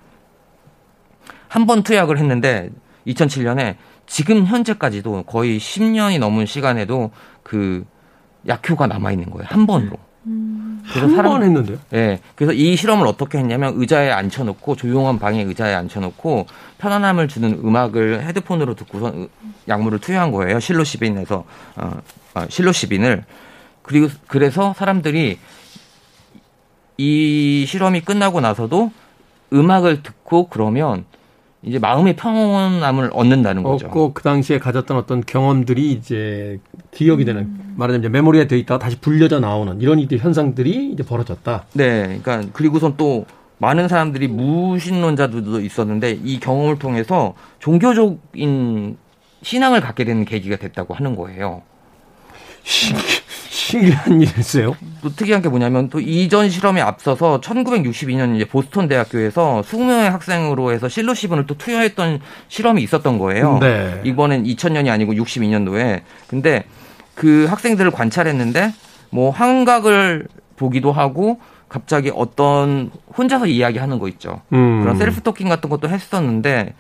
한 1.49 1.67
번 1.67 1.83
투약을 1.83 2.19
했는데 2.19 2.71
2007년에 3.07 3.77
지금 4.07 4.45
현재까지도 4.45 5.23
거의 5.25 5.59
10년이 5.59 6.19
넘은 6.19 6.47
시간에도 6.47 7.11
그 7.43 7.87
약효가 8.47 8.87
남아 8.87 9.13
있는 9.13 9.31
거예요. 9.31 9.47
한 9.51 9.67
번으로. 9.67 9.97
음. 10.27 10.83
그래서 10.93 11.17
한번 11.17 11.43
했는데요? 11.43 11.79
예. 11.93 11.97
네, 11.97 12.21
그래서 12.35 12.53
이 12.53 12.77
실험을 12.77 13.07
어떻게 13.07 13.39
했냐면 13.39 13.75
의자에 13.77 14.11
앉혀놓고 14.11 14.77
조용한 14.77 15.19
방에 15.19 15.43
의자에 15.43 15.75
앉혀놓고 15.75 16.47
편안함을 16.79 17.29
주는 17.29 17.61
음악을 17.65 18.25
헤드폰으로 18.25 18.75
듣고서 18.75 19.13
약물을 19.69 20.01
투여한 20.01 20.33
거예요. 20.33 20.61
실로시빈에서 20.61 21.45
어, 21.77 21.91
어, 22.35 22.47
실로시빈을 22.49 23.25
그리고 23.83 24.09
그래서 24.27 24.75
사람들이 24.77 25.39
이 26.99 27.65
실험이 27.67 28.01
끝나고 28.01 28.41
나서도 28.41 28.93
음악을 29.53 30.03
듣고 30.03 30.49
그러면 30.49 31.05
이제 31.63 31.79
마음의 31.79 32.17
평온함을 32.17 33.11
얻는다는 33.13 33.65
거죠. 33.65 33.87
얻고 33.87 34.13
그 34.15 34.23
당시에 34.23 34.59
가졌던 34.59 34.97
어떤 34.97 35.25
경험들이 35.25 35.91
이제 35.91 36.61
기억이 36.93 37.25
되는 37.25 37.43
음. 37.43 37.75
말하자면 37.77 38.01
이제 38.01 38.09
메모리에 38.09 38.47
돼 38.47 38.59
있다가 38.59 38.79
다시 38.79 38.97
불려져 39.01 39.41
나오는 39.41 39.81
이런 39.81 39.99
이제 39.99 40.17
현상들이 40.17 40.93
이제 40.93 41.03
벌어졌다. 41.03 41.65
네, 41.73 42.21
그러니까 42.23 42.43
그리고선 42.53 42.95
또 42.97 43.27
많은 43.59 43.89
사람들이 43.89 44.29
무신론자들도 44.29 45.61
있었는데 45.61 46.21
이 46.23 46.39
경험을 46.39 46.79
통해서 46.79 47.35
종교적인 47.59 48.97
신앙을 49.43 49.81
갖게 49.81 50.05
되는 50.05 50.25
계기가 50.25 50.57
됐다고 50.57 50.95
하는 50.95 51.17
거예요. 51.17 51.63
신기 52.63 53.03
한 53.95 54.21
일이었어요. 54.23 54.77
또 55.03 55.09
특이한 55.11 55.43
게 55.43 55.49
뭐냐면 55.49 55.89
또 55.89 56.01
이전 56.01 56.51
실험에 56.51 56.81
앞서서 56.81 57.41
1962년 57.41 58.37
이제 58.37 58.45
보스턴 58.45 58.89
대학교에서 58.89 59.63
20명의 59.65 60.11
학생으로 60.11 60.73
해서 60.73 60.89
실로시본을 60.89 61.47
또 61.47 61.57
투여했던 61.57 62.21
실험이 62.49 62.83
있었던 62.83 63.19
거예요. 63.19 63.59
네. 63.59 64.01
이번엔 64.05 64.45
2000년이 64.45 64.91
아니고 64.91 65.13
62년도에. 65.15 66.03
근데 66.29 66.65
그 67.15 67.47
학생들을 67.49 67.91
관찰했는데 67.91 68.73
뭐 69.11 69.31
환각을 69.31 70.29
보기도 70.57 70.93
하고 70.93 71.41
갑자기 71.69 72.11
어떤 72.15 72.91
혼자서 73.17 73.47
이야기하는 73.47 73.99
거 73.99 74.09
있죠. 74.09 74.43
음. 74.53 74.83
그런 74.83 74.97
셀프 74.97 75.23
토킹 75.23 75.49
같은 75.49 75.69
것도 75.71 75.89
했었는데 75.89 76.75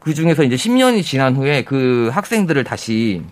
그 0.00 0.14
중에서 0.14 0.42
이제 0.42 0.56
10년이 0.56 1.02
지난 1.02 1.36
후에 1.36 1.64
그 1.64 2.10
학생들을 2.12 2.62
다시 2.64 3.22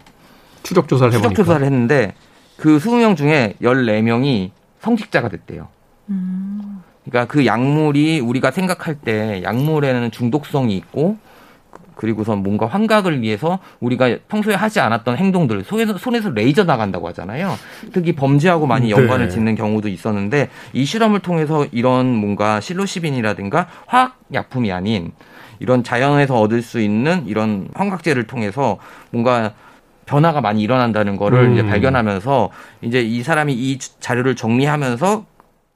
추적 0.62 0.88
조사를 0.88 1.12
해보니까. 1.12 1.28
추적 1.30 1.44
조사를 1.44 1.66
했는데 1.66 2.14
그 2.62 2.78
20명 2.78 3.16
중에 3.16 3.54
14명이 3.60 4.52
성직자가 4.78 5.28
됐대요. 5.30 5.66
그러니까 7.04 7.26
그 7.26 7.44
약물이 7.44 8.20
우리가 8.20 8.52
생각할 8.52 8.94
때 8.94 9.42
약물에는 9.42 10.12
중독성이 10.12 10.76
있고 10.76 11.16
그리고선 11.96 12.44
뭔가 12.44 12.66
환각을 12.66 13.20
위해서 13.20 13.58
우리가 13.80 14.16
평소에 14.28 14.54
하지 14.54 14.78
않았던 14.78 15.16
행동들 15.16 15.64
손에서, 15.64 15.98
손에서 15.98 16.30
레이저 16.30 16.62
나간다고 16.62 17.08
하잖아요. 17.08 17.52
특히 17.92 18.12
범죄하고 18.12 18.68
많이 18.68 18.86
네. 18.86 18.90
연관을 18.92 19.26
네. 19.26 19.32
짓는 19.32 19.56
경우도 19.56 19.88
있었는데 19.88 20.48
이 20.72 20.84
실험을 20.84 21.18
통해서 21.18 21.66
이런 21.72 22.14
뭔가 22.14 22.60
실로시빈이라든가 22.60 23.66
화학 23.86 24.20
약품이 24.32 24.70
아닌 24.70 25.10
이런 25.58 25.82
자연에서 25.82 26.40
얻을 26.40 26.62
수 26.62 26.80
있는 26.80 27.26
이런 27.26 27.68
환각제를 27.74 28.28
통해서 28.28 28.78
뭔가 29.10 29.52
변화가 30.06 30.40
많이 30.40 30.62
일어난다는 30.62 31.16
거를 31.16 31.40
음. 31.40 31.52
이제 31.52 31.66
발견하면서 31.66 32.50
이제 32.82 33.00
이 33.00 33.22
사람이 33.22 33.52
이 33.52 33.78
자료를 33.78 34.36
정리하면서 34.36 35.24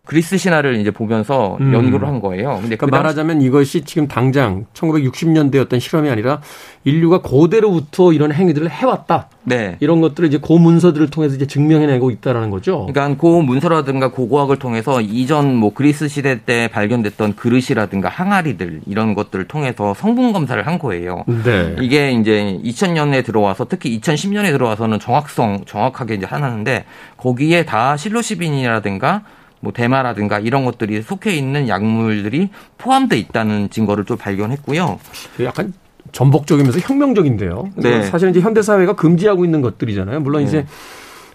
그리스 0.07 0.39
신화를 0.39 0.77
이제 0.77 0.93
보면서 0.93 1.59
음. 1.61 1.75
연구를 1.75 2.07
한 2.07 2.21
거예요. 2.21 2.61
근데 2.61 2.77
그러니까 2.77 2.87
그 2.87 2.91
말하자면 2.91 3.43
이것이 3.43 3.83
지금 3.83 4.07
당장 4.07 4.65
1960년대 4.73 5.57
어떤 5.57 5.81
실험이 5.81 6.09
아니라 6.09 6.41
인류가 6.85 7.21
고대로부터 7.21 8.13
이런 8.13 8.33
행위들을 8.33 8.71
해왔다. 8.71 9.29
네. 9.43 9.77
이런 9.81 10.01
것들을 10.01 10.29
이제 10.29 10.39
고 10.39 10.59
문서들을 10.59 11.11
통해서 11.11 11.35
이제 11.35 11.47
증명해내고 11.47 12.11
있다라는 12.13 12.51
거죠. 12.51 12.87
그러니까 12.87 13.21
고 13.21 13.43
문서라든가 13.43 14.13
고고학을 14.13 14.59
통해서 14.59 15.01
이전 15.01 15.57
뭐 15.57 15.75
그리스 15.75 16.07
시대 16.07 16.41
때 16.45 16.69
발견됐던 16.69 17.35
그릇이라든가 17.35 18.09
항아리들 18.09 18.83
이런 18.87 19.15
것들을 19.15 19.49
통해서 19.49 19.93
성분 19.95 20.33
검사를 20.33 20.65
한 20.65 20.79
거예요. 20.79 21.25
네. 21.27 21.75
이게 21.81 22.13
이제 22.13 22.61
2000년에 22.63 23.25
들어와서 23.25 23.67
특히 23.69 23.99
2010년에 23.99 24.53
들어와서는 24.53 25.01
정확성 25.01 25.65
정확하게 25.67 26.15
이제 26.15 26.27
하는데 26.27 26.85
거기에 27.17 27.65
다 27.65 27.97
실로시빈이라든가 27.97 29.23
뭐 29.61 29.73
대마라든가 29.73 30.39
이런 30.39 30.65
것들이 30.65 31.03
속해 31.03 31.35
있는 31.35 31.69
약물들이 31.69 32.51
포함돼 32.79 33.17
있다는 33.19 33.71
증거를 33.71 34.05
좀 34.05 34.17
발견했고요. 34.17 34.99
약간 35.43 35.73
전복적이면서 36.13 36.79
혁명적인데요. 36.81 37.71
네. 37.77 38.03
사실 38.05 38.31
이제 38.31 38.41
현대 38.41 38.63
사회가 38.63 38.95
금지하고 38.95 39.45
있는 39.45 39.61
것들이잖아요. 39.63 40.21
물론 40.21 40.43
네. 40.43 40.49
이제 40.49 40.67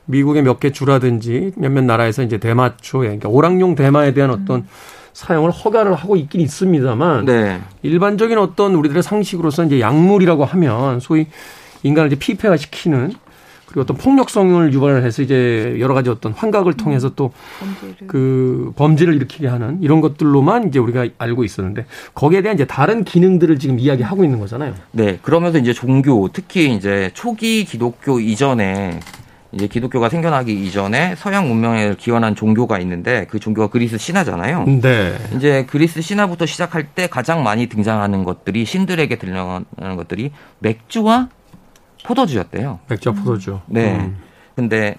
미국의 0.06 0.44
몇 0.44 0.60
개 0.60 0.72
주라든지 0.72 1.52
몇몇 1.56 1.84
나라에서 1.84 2.24
이제 2.24 2.38
대마초에 2.38 3.08
그러니까 3.08 3.30
오락용 3.30 3.76
대마에 3.76 4.14
대한 4.14 4.32
어떤 4.32 4.66
사용을 5.14 5.52
허가를 5.52 5.94
하고 5.94 6.16
있긴 6.16 6.40
있습니다만 6.42 7.26
네. 7.26 7.60
일반적인 7.82 8.38
어떤 8.38 8.76
우리들의 8.76 9.04
상식으로서 9.04 9.66
이제 9.66 9.80
약물이라고 9.82 10.46
하면 10.46 11.00
소위 11.00 11.28
인간을 11.84 12.12
이제 12.12 12.18
피폐화 12.18 12.56
시키는 12.58 13.14
그리고 13.72 13.82
어떤 13.82 13.96
폭력성을 13.98 14.74
유발을 14.74 15.04
해서 15.04 15.22
이제 15.22 15.78
여러 15.80 15.94
가지 15.94 16.10
어떤 16.10 16.34
환각을 16.34 16.74
통해서 16.74 17.16
또 17.16 17.32
그 18.08 18.74
범죄를 18.76 19.16
일으키게 19.16 19.48
하는 19.48 19.82
이런 19.82 20.02
것들로만 20.02 20.68
이제 20.68 20.80
우리가 20.80 21.08
알고 21.18 21.44
있었는데 21.44 21.86
거기에 22.14 22.42
대한 22.42 22.56
이제 22.56 22.66
다른 22.66 23.04
기능들을 23.04 23.60
지금 23.60 23.80
이야기하고 23.80 24.24
있는 24.24 24.40
거잖아요. 24.40 24.74
네. 24.92 25.20
그러면서 25.22 25.58
이제 25.58 25.74
종교 25.74 26.28
특히 26.32 26.74
이제 26.74 27.12
초기 27.14 27.66
기독교 27.66 28.20
이전에 28.20 29.00
이제 29.52 29.68
기독교가 29.68 30.10
생겨나기 30.10 30.54
이전에 30.66 31.16
서양 31.18 31.48
문명에 31.48 31.96
기원한 31.98 32.36
종교가 32.36 32.80
있는데 32.80 33.28
그 33.30 33.40
종교가 33.40 33.68
그리스 33.68 33.98
신화잖아요. 33.98 34.66
네. 34.82 35.14
이제 35.36 35.66
그리스 35.70 36.02
신화부터 36.02 36.46
시작할 36.46 36.88
때 36.88 37.08
가장 37.08 37.44
많이 37.44 37.68
등장하는 37.68 38.24
것들이 38.24 38.66
신들에게 38.66 39.18
들려가는 39.18 39.96
것들이 39.98 40.32
맥주와 40.60 41.30
포도주였대요. 42.04 42.80
맥주와 42.88 43.16
포도주. 43.16 43.60
네. 43.68 43.96
음. 43.96 44.18
근데 44.56 44.96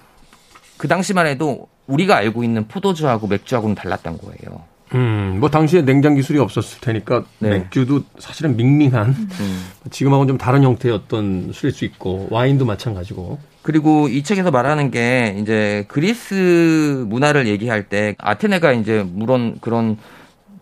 그 0.76 0.88
당시만 0.88 1.26
해도 1.26 1.68
우리가 1.86 2.16
알고 2.16 2.44
있는 2.44 2.66
포도주하고 2.68 3.26
맥주하고는 3.26 3.74
달랐던 3.74 4.18
거예요. 4.18 4.62
음, 4.94 5.38
뭐 5.40 5.48
당시에 5.48 5.82
냉장 5.82 6.14
기술이 6.14 6.38
없었을 6.38 6.80
테니까 6.80 7.24
네. 7.38 7.50
맥주도 7.50 8.02
사실은 8.18 8.56
밍밍한 8.56 9.08
음. 9.08 9.66
지금하고는 9.90 10.28
좀 10.28 10.38
다른 10.38 10.62
형태의 10.62 10.94
어떤 10.94 11.50
술일 11.52 11.72
수 11.74 11.84
있고 11.84 12.28
와인도 12.30 12.64
마찬가지고. 12.64 13.38
그리고 13.62 14.08
이 14.08 14.22
책에서 14.22 14.50
말하는 14.50 14.90
게 14.90 15.36
이제 15.38 15.84
그리스 15.88 17.04
문화를 17.08 17.46
얘기할 17.46 17.84
때 17.88 18.16
아테네가 18.18 18.72
이제 18.72 19.04
물론 19.06 19.56
그런 19.60 19.96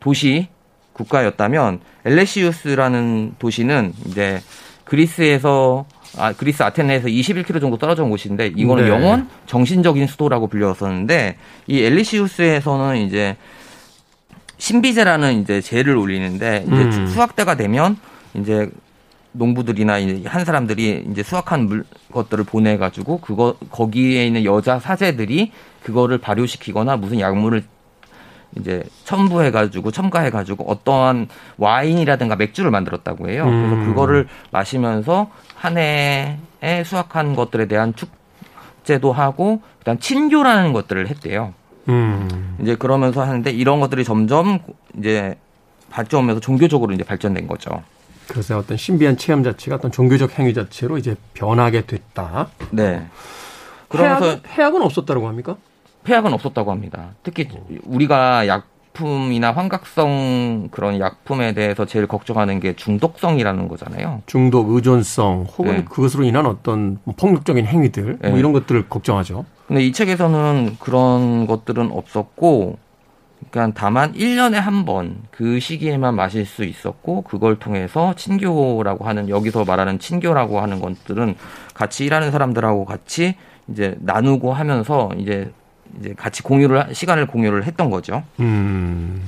도시 0.00 0.48
국가였다면 0.92 1.80
엘레시우스라는 2.04 3.34
도시는 3.38 3.94
이제 4.06 4.40
그리스에서 4.84 5.86
아, 6.18 6.32
그리스 6.32 6.62
아테네에서 6.62 7.08
21km 7.08 7.60
정도 7.60 7.78
떨어져 7.78 8.02
온 8.02 8.10
곳인데 8.10 8.52
이거는 8.56 8.84
네. 8.84 8.90
영원 8.90 9.28
정신적인 9.46 10.06
수도라고 10.06 10.48
불렸었는데 10.48 11.36
이 11.66 11.82
엘리시우스에서는 11.82 12.96
이제 12.96 13.36
신비제라는 14.58 15.40
이제 15.40 15.60
제를 15.60 15.96
올리는데 15.96 16.64
이제 16.66 16.74
음. 16.74 17.06
수학 17.06 17.36
때가 17.36 17.56
되면 17.56 17.96
이제 18.34 18.68
농부들이나 19.32 19.98
이제 19.98 20.28
한 20.28 20.44
사람들이 20.44 21.06
이제 21.10 21.22
수확한 21.22 21.66
물 21.66 21.84
것들을 22.12 22.44
보내 22.44 22.76
가지고 22.76 23.20
그거 23.20 23.54
거기에 23.70 24.26
있는 24.26 24.44
여자 24.44 24.78
사제들이 24.78 25.52
그거를 25.82 26.18
발효시키거나 26.18 26.96
무슨 26.96 27.20
약물을 27.20 27.62
이제 28.58 28.82
첨부해 29.04 29.52
가지고 29.52 29.92
첨가해 29.92 30.30
가지고 30.30 30.68
어떠한 30.68 31.28
와인이라든가 31.56 32.34
맥주를 32.36 32.70
만들었다고 32.72 33.28
해요. 33.28 33.44
그래서 33.44 33.74
음. 33.74 33.86
그거를 33.86 34.26
마시면서 34.50 35.30
한 35.60 35.76
해에 35.76 36.38
수확한 36.86 37.36
것들에 37.36 37.66
대한 37.66 37.92
축제도 37.94 39.12
하고 39.12 39.60
그다음 39.80 39.98
친교라는 39.98 40.72
것들을 40.72 41.06
했대요. 41.08 41.52
음. 41.90 42.56
이제 42.62 42.76
그러면서 42.76 43.22
하는데 43.22 43.50
이런 43.50 43.78
것들이 43.80 44.04
점점 44.04 44.60
이제 44.98 45.36
발전하면서 45.90 46.40
종교적으로 46.40 46.94
이제 46.94 47.04
발전된 47.04 47.46
거죠. 47.46 47.82
그래서 48.26 48.56
어떤 48.56 48.78
신비한 48.78 49.18
체험 49.18 49.42
자체가 49.42 49.76
어떤 49.76 49.92
종교적 49.92 50.38
행위 50.38 50.54
자체로 50.54 50.96
이제 50.96 51.14
변하게 51.34 51.84
됐다. 51.84 52.48
네. 52.70 53.06
그러면서 53.88 54.24
해악은, 54.24 54.42
해악은 54.46 54.82
없었다고 54.82 55.28
합니까? 55.28 55.56
폐약은 56.04 56.32
없었다고 56.32 56.70
합니다. 56.70 57.10
특히 57.22 57.46
우리가 57.84 58.46
약 58.46 58.66
품이나 58.92 59.52
환각성 59.52 60.68
그런 60.70 60.98
약품에 61.00 61.52
대해서 61.54 61.84
제일 61.84 62.06
걱정하는 62.06 62.60
게 62.60 62.74
중독성이라는 62.74 63.68
거잖아요. 63.68 64.22
중독, 64.26 64.70
의존성 64.70 65.46
혹은 65.56 65.76
네. 65.76 65.84
그것으로 65.84 66.24
인한 66.24 66.46
어떤 66.46 66.98
뭐 67.04 67.14
폭력적인 67.16 67.66
행위들 67.66 68.02
뭐 68.04 68.16
네. 68.20 68.28
뭐 68.30 68.38
이런 68.38 68.52
것들을 68.52 68.88
걱정하죠. 68.88 69.44
근데 69.68 69.84
이 69.84 69.92
책에서는 69.92 70.76
그런 70.80 71.46
것들은 71.46 71.90
없었고 71.92 72.78
그러니까 73.50 73.78
다만 73.80 74.12
1년에 74.12 74.54
한 74.54 74.84
번 74.84 75.22
그 75.30 75.58
시기에만 75.60 76.14
마실 76.14 76.44
수 76.44 76.64
있었고 76.64 77.22
그걸 77.22 77.58
통해서 77.58 78.12
친교라고 78.14 79.06
하는 79.06 79.28
여기서 79.30 79.64
말하는 79.64 79.98
친교라고 79.98 80.60
하는 80.60 80.80
것들은 80.80 81.36
같이 81.72 82.04
일하는 82.04 82.30
사람들하고 82.30 82.84
같이 82.84 83.34
이제 83.68 83.96
나누고 84.00 84.52
하면서 84.52 85.08
이제 85.16 85.50
이제 85.98 86.14
같이 86.16 86.42
공유를 86.42 86.94
시간을 86.94 87.26
공유를 87.26 87.64
했던 87.64 87.90
거죠. 87.90 88.22
음. 88.40 89.24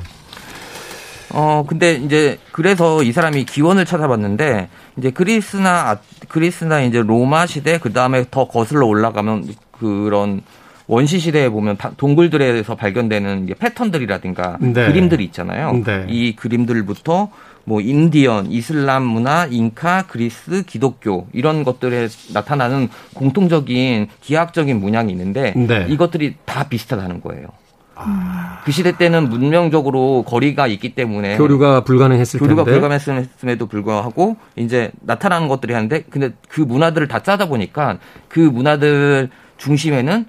어 1.34 1.64
근데 1.66 1.94
이제 1.94 2.38
그래서 2.52 3.02
이 3.02 3.10
사람이 3.12 3.44
기원을 3.44 3.86
찾아봤는데 3.86 4.68
이제 4.98 5.10
그리스나 5.10 5.90
아, 5.90 5.96
그리스나 6.28 6.82
이제 6.82 7.00
로마 7.00 7.46
시대 7.46 7.78
그 7.78 7.92
다음에 7.92 8.24
더 8.30 8.46
거슬러 8.46 8.86
올라가면 8.86 9.46
그런 9.70 10.42
원시 10.86 11.18
시대에 11.18 11.48
보면 11.48 11.78
동굴들에서 11.96 12.74
발견되는 12.74 13.48
패턴들이라든가 13.58 14.58
네. 14.60 14.72
그림들이 14.72 15.24
있잖아요. 15.24 15.82
네. 15.84 16.06
이 16.08 16.36
그림들부터 16.36 17.30
뭐 17.64 17.80
인디언, 17.80 18.50
이슬람 18.50 19.04
문화, 19.04 19.46
잉카, 19.46 20.06
그리스, 20.08 20.62
기독교 20.64 21.26
이런 21.32 21.64
것들에 21.64 22.08
나타나는 22.32 22.88
공통적인 23.14 24.08
기하학적인 24.20 24.80
문양이 24.80 25.12
있는데 25.12 25.52
네. 25.56 25.86
이것들이 25.88 26.36
다 26.44 26.68
비슷하다는 26.68 27.20
거예요. 27.20 27.48
아. 27.94 28.60
그 28.64 28.72
시대 28.72 28.96
때는 28.96 29.28
문명적으로 29.28 30.24
거리가 30.26 30.66
있기 30.66 30.94
때문에 30.94 31.36
교류가 31.36 31.84
불가능했을 31.84 32.40
교류가 32.40 32.64
텐데. 32.64 32.80
불가능했음에도 32.80 33.66
불구하고 33.66 34.36
이제 34.56 34.90
나타나는 35.00 35.48
것들이 35.48 35.74
하는데 35.74 36.02
근데 36.10 36.30
그 36.48 36.60
문화들을 36.60 37.06
다 37.08 37.20
짜다 37.20 37.48
보니까 37.48 37.98
그 38.28 38.40
문화들 38.40 39.30
중심에는 39.58 40.26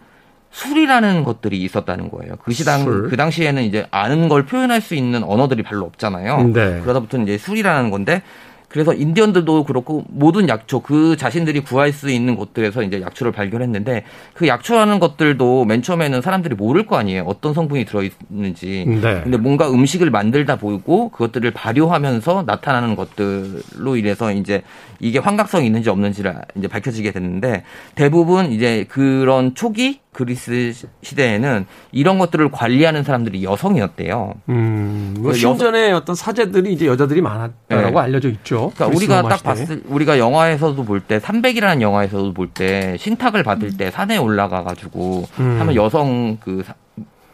술이라는 0.53 1.23
것들이 1.23 1.61
있었다는 1.63 2.09
거예요. 2.09 2.35
그 2.43 2.53
시당 2.53 2.83
술. 2.83 3.09
그 3.09 3.17
당시에는 3.17 3.63
이제 3.63 3.87
아는 3.89 4.29
걸 4.29 4.45
표현할 4.45 4.81
수 4.81 4.93
있는 4.93 5.23
언어들이 5.23 5.63
별로 5.63 5.85
없잖아요. 5.85 6.51
네. 6.53 6.79
그러다부터 6.81 7.17
이제 7.17 7.37
술이라는 7.39 7.89
건데 7.89 8.21
그래서 8.69 8.93
인디언들도 8.93 9.65
그렇고 9.65 10.03
모든 10.09 10.49
약초 10.49 10.79
그 10.79 11.15
자신들이 11.15 11.59
구할 11.59 11.91
수 11.91 12.09
있는 12.09 12.35
곳들에서 12.35 12.81
이제 12.81 13.01
약초를 13.01 13.31
발견했는데 13.31 14.03
그 14.33 14.47
약초라는 14.47 14.99
것들도 14.99 15.65
맨 15.65 15.83
처음에는 15.83 16.21
사람들이 16.21 16.55
모를 16.55 16.85
거 16.85 16.97
아니에요. 16.97 17.23
어떤 17.27 17.53
성분이 17.53 17.85
들어 17.85 18.01
있는지. 18.03 18.85
네. 18.87 19.21
근데 19.23 19.37
뭔가 19.37 19.69
음식을 19.71 20.09
만들다 20.09 20.55
보이고 20.55 21.09
그것들을 21.09 21.51
발효하면서 21.51 22.43
나타나는 22.47 22.95
것들로 22.95 23.95
인해서 23.95 24.31
이제 24.31 24.63
이게 24.99 25.19
환각성이 25.19 25.67
있는지 25.67 25.89
없는지를 25.91 26.33
이제 26.55 26.67
밝혀지게 26.67 27.11
됐는데 27.11 27.63
대부분 27.93 28.51
이제 28.51 28.85
그런 28.89 29.53
초기 29.53 30.02
그리스 30.13 30.73
시대에는 31.01 31.65
이런 31.91 32.19
것들을 32.19 32.51
관리하는 32.51 33.03
사람들이 33.03 33.43
여성이었대요. 33.43 34.33
음, 34.49 35.15
뭐 35.19 35.33
신전에 35.33 35.89
여... 35.91 35.97
어떤 35.97 36.15
사제들이 36.15 36.71
이제 36.71 36.85
여자들이 36.87 37.21
많았다라고 37.21 37.89
네. 37.89 37.97
알려져 37.97 38.29
있죠. 38.29 38.71
그러니까 38.75 38.95
우리가 38.95 39.23
딱 39.23 39.43
봤을 39.43 39.83
우리가 39.87 40.19
영화에서도 40.19 40.85
볼 40.85 41.01
때 41.01 41.19
300이라는 41.19 41.81
영화에서도 41.81 42.33
볼 42.33 42.47
때 42.53 42.95
신탁을 42.99 43.43
받을 43.43 43.75
때 43.75 43.89
산에 43.91 44.17
올라가 44.17 44.63
가지고 44.63 45.25
음. 45.39 45.57
하면 45.59 45.75
여성 45.75 46.37
그 46.39 46.63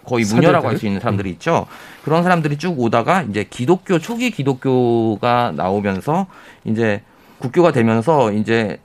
거의 0.05 0.25
무녀라고 0.25 0.67
할 0.67 0.77
수 0.77 0.85
있는 0.87 0.99
사람들이 1.01 1.29
있죠. 1.31 1.67
그런 2.03 2.23
사람들이 2.23 2.57
쭉 2.57 2.79
오다가 2.79 3.23
이제 3.23 3.43
기독교 3.47 3.99
초기 3.99 4.31
기독교가 4.31 5.51
나오면서 5.55 6.27
이제 6.63 7.01
국교가 7.39 7.71
되면서 7.71 8.31
이제 8.31 8.79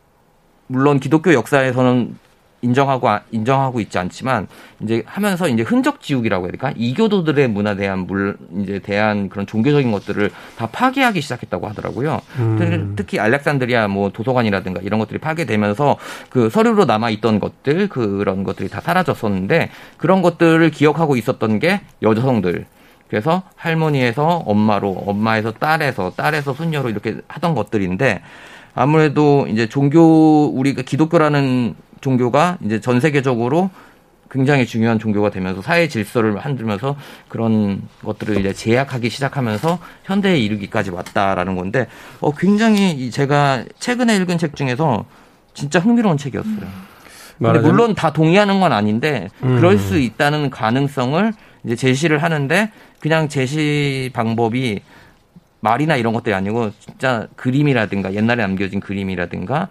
물론 0.67 0.99
기독교 0.99 1.33
역사에서는 1.33 2.17
인정하고 2.65 3.09
인정하고 3.31 3.81
있지 3.81 3.99
않지만 3.99 4.49
이제 4.81 5.03
하면서 5.07 5.49
이제 5.49 5.63
흔적 5.63 6.01
지우기라고 6.01 6.47
해야 6.47 6.51
될까 6.51 6.73
이교도들의 6.77 7.49
문화에 7.49 7.77
대한 7.77 8.01
물 8.07 8.37
이제 8.63 8.79
대한 8.79 9.29
그런 9.29 9.47
종교적인 9.47 9.93
것들을 9.93 10.31
다 10.57 10.67
파괴하기 10.67 11.21
시작했다고 11.21 11.69
하더라고요. 11.69 12.21
음. 12.39 12.95
특히 12.97 13.19
알렉산드리아 13.21 13.89
뭐 13.89 14.11
도서관이라든가 14.11 14.81
이런 14.83 14.99
것들이 14.99 15.19
파괴되면서 15.19 15.97
그 16.31 16.49
서류로 16.49 16.87
남아 16.87 17.11
있던 17.11 17.39
것들 17.39 17.89
그런 17.89 18.45
것들이 18.45 18.69
다 18.69 18.81
사라졌었는데 18.81 19.71
그런 19.99 20.23
것들을 20.23 20.71
기억하고 20.71 21.17
있었던 21.17 21.59
게 21.59 21.81
여성들 22.03 22.67
그래서 23.09 23.43
할머니에서 23.57 24.43
엄마로 24.47 24.91
엄마에서 25.07 25.53
딸에서 25.53 26.13
딸에서 26.17 26.55
손녀로 26.55 26.91
이렇게 26.91 27.19
하던 27.29 27.55
것들인데 27.55 28.23
아무래도 28.75 29.47
이제 29.49 29.69
종교 29.69 30.47
우리가 30.47 30.83
기독교라는 30.83 31.77
종교가 32.05 32.59
이제 32.63 32.81
전 32.81 33.01
세계적으로 33.01 33.71
굉장히 34.31 34.67
중요한 34.67 34.99
종교가 34.99 35.31
되면서 35.31 35.63
사회 35.63 35.89
질서를 35.89 36.33
만들면서 36.33 36.97
그런 37.29 37.83
것들을 38.05 38.39
이제 38.39 38.53
제약하기 38.53 39.09
시작하면서 39.09 39.79
현대에 40.05 40.39
이르기까지 40.39 40.91
왔다라는 40.91 41.57
건데 41.57 41.87
어 42.21 42.33
굉장히 42.33 43.11
제가 43.11 43.65
최근에 43.79 44.17
읽은 44.17 44.39
책 44.39 44.55
중에서 44.55 45.07
진짜 45.55 45.79
흥미로운 45.79 46.19
책이었어요. 46.19 46.67
근데 47.39 47.59
물론 47.61 47.95
다 47.95 48.13
동의하는 48.13 48.61
건 48.61 48.73
아닌데 48.73 49.29
음. 49.43 49.57
그럴 49.57 49.79
수 49.79 49.99
있다는 49.99 50.51
가능성을 50.51 51.33
이제 51.65 51.77
제시를 51.77 52.23
하는데 52.23 52.71
그냥 53.01 53.29
제시 53.29 54.11
방법이 54.13 54.81
말이나 55.61 55.97
이런 55.97 56.13
것들이 56.13 56.35
아니고 56.35 56.71
진짜 56.79 57.27
그림이라든가 57.37 58.13
옛날에 58.15 58.43
남겨진 58.43 58.81
그림이라든가 58.81 59.69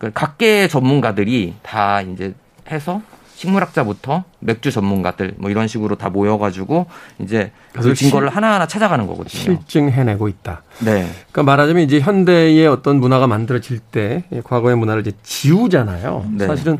그 0.00 0.10
각계 0.12 0.66
전문가들이 0.66 1.54
다 1.62 2.00
이제 2.00 2.34
해서 2.70 3.02
식물학자부터 3.34 4.24
맥주 4.40 4.70
전문가들 4.70 5.34
뭐 5.36 5.50
이런 5.50 5.68
식으로 5.68 5.96
다 5.96 6.08
모여가지고 6.08 6.86
이제 7.20 7.52
그 7.72 7.94
증거를 7.94 8.28
실, 8.28 8.36
하나하나 8.36 8.66
찾아가는 8.66 9.06
거거든요. 9.06 9.28
실증해내고 9.28 10.28
있다. 10.28 10.62
네. 10.80 11.06
그러니까 11.30 11.42
말하자면 11.42 11.82
이제 11.82 12.00
현대의 12.00 12.66
어떤 12.66 12.98
문화가 12.98 13.26
만들어질 13.26 13.78
때 13.78 14.24
과거의 14.44 14.76
문화를 14.76 15.06
이제 15.06 15.12
지우잖아요. 15.22 16.30
네. 16.32 16.46
사실은 16.46 16.78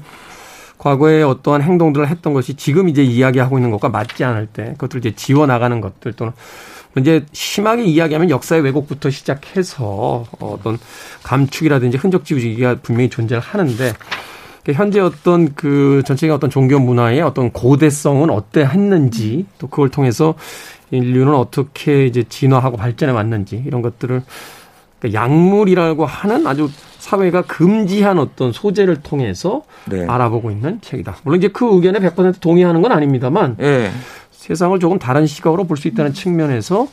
과거에 0.78 1.22
어떠한 1.22 1.60
행동들을 1.60 2.08
했던 2.08 2.32
것이 2.32 2.54
지금 2.54 2.88
이제 2.88 3.02
이야기하고 3.02 3.58
있는 3.58 3.70
것과 3.70 3.90
맞지 3.90 4.24
않을 4.24 4.46
때 4.46 4.72
그것들을 4.72 5.00
이제 5.00 5.14
지워 5.14 5.46
나가는 5.46 5.78
것들 5.80 6.14
또는 6.14 6.32
이제 6.98 7.24
심하게 7.32 7.84
이야기하면 7.84 8.30
역사의 8.30 8.62
왜곡부터 8.62 9.10
시작해서 9.10 10.24
어떤 10.40 10.78
감축이라든지 11.22 11.98
흔적 11.98 12.24
지우기가 12.24 12.78
분명히 12.82 13.08
존재를 13.08 13.40
하는데 13.40 13.92
현재 14.72 15.00
어떤 15.00 15.54
그 15.54 16.02
전체적인 16.06 16.34
어떤 16.34 16.50
종교 16.50 16.78
문화의 16.78 17.22
어떤 17.22 17.50
고대성은 17.50 18.30
어때했는지 18.30 19.46
또 19.58 19.68
그걸 19.68 19.88
통해서 19.88 20.34
인류는 20.90 21.34
어떻게 21.34 22.06
이제 22.06 22.24
진화하고 22.28 22.76
발전해 22.76 23.12
왔는지 23.12 23.62
이런 23.66 23.82
것들을 23.82 24.22
그러니까 24.98 25.22
약물이라고 25.22 26.04
하는 26.04 26.46
아주 26.46 26.68
사회가 26.98 27.42
금지한 27.42 28.18
어떤 28.18 28.52
소재를 28.52 28.96
통해서 28.96 29.62
네. 29.86 30.06
알아보고 30.06 30.50
있는 30.50 30.80
책이다. 30.82 31.16
물론 31.22 31.38
이제 31.38 31.48
그 31.48 31.74
의견에 31.74 31.98
100% 31.98 32.40
동의하는 32.40 32.82
건 32.82 32.92
아닙니다만 32.92 33.56
네. 33.56 33.90
세상을 34.40 34.78
조금 34.80 34.98
다른 34.98 35.26
시각으로 35.26 35.64
볼 35.64 35.76
수 35.76 35.88
있다는 35.88 36.12
측면에서 36.14 36.88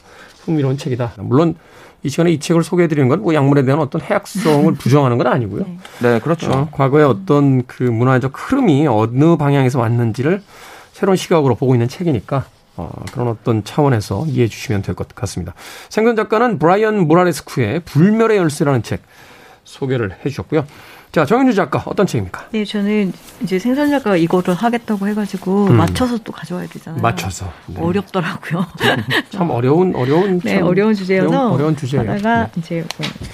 흥미로운 0.46 0.78
책이다. 0.78 1.14
물론 1.20 1.56
이 2.04 2.10
시간에 2.10 2.32
이 2.32 2.40
책을 2.40 2.64
소개해드리는 2.64 3.08
건 3.10 3.22
뭐 3.22 3.34
약물에 3.34 3.64
대한 3.64 3.80
어떤 3.80 4.02
해악성을 4.02 4.72
부정하는 4.76 5.18
건 5.18 5.28
아니고요. 5.28 5.64
네, 5.66 5.78
네 6.14 6.20
그렇죠. 6.20 6.52
어, 6.52 6.70
과거의 6.72 7.06
어떤 7.06 7.66
그 7.66 7.84
문화적 7.84 8.34
흐름이 8.36 8.88
어느 8.88 9.38
방향에서 9.38 9.80
왔는지를 9.80 10.42
새로운 10.94 11.16
시각으로 11.16 11.56
보고 11.56 11.74
있는 11.76 11.88
책이니까 11.88 12.46
어, 12.76 12.90
그런 13.12 13.28
어떤 13.30 13.64
차원에서 13.64 14.26
이해해 14.28 14.48
주시면 14.48 14.82
될 14.84 14.94
것 14.96 15.08
같습니다. 15.16 15.54
생선 15.90 16.16
작가는 16.16 16.60
브라이언 16.60 17.08
모라레스쿠의 17.08 17.82
불멸의 17.82 18.38
열쇠라는 18.38 18.84
책 18.84 19.02
소개를 19.64 20.12
해 20.12 20.30
주셨고요. 20.30 20.66
자, 21.12 21.26
정현주 21.26 21.56
작가 21.56 21.82
어떤 21.86 22.06
책입니까? 22.06 22.48
네, 22.52 22.64
저는 22.66 23.14
이제 23.42 23.58
생산 23.58 23.90
작가가 23.90 24.18
이거를 24.18 24.54
하겠다고 24.54 25.08
해가지고 25.08 25.68
음. 25.68 25.78
맞춰서 25.78 26.18
또 26.20 26.32
가져와야 26.32 26.68
되잖아요. 26.68 27.02
맞춰서 27.02 27.52
네. 27.66 27.82
어렵더라고요. 27.82 28.66
참 29.32 29.50
어려운 29.50 29.96
어려운 29.96 30.40
네 30.42 30.60
어려운 30.60 30.94
주제여서 30.94 31.28
어려운, 31.30 31.52
어려운 31.54 31.76
주제예요. 31.76 32.12
하다가 32.12 32.44
네. 32.44 32.52
이제 32.58 32.86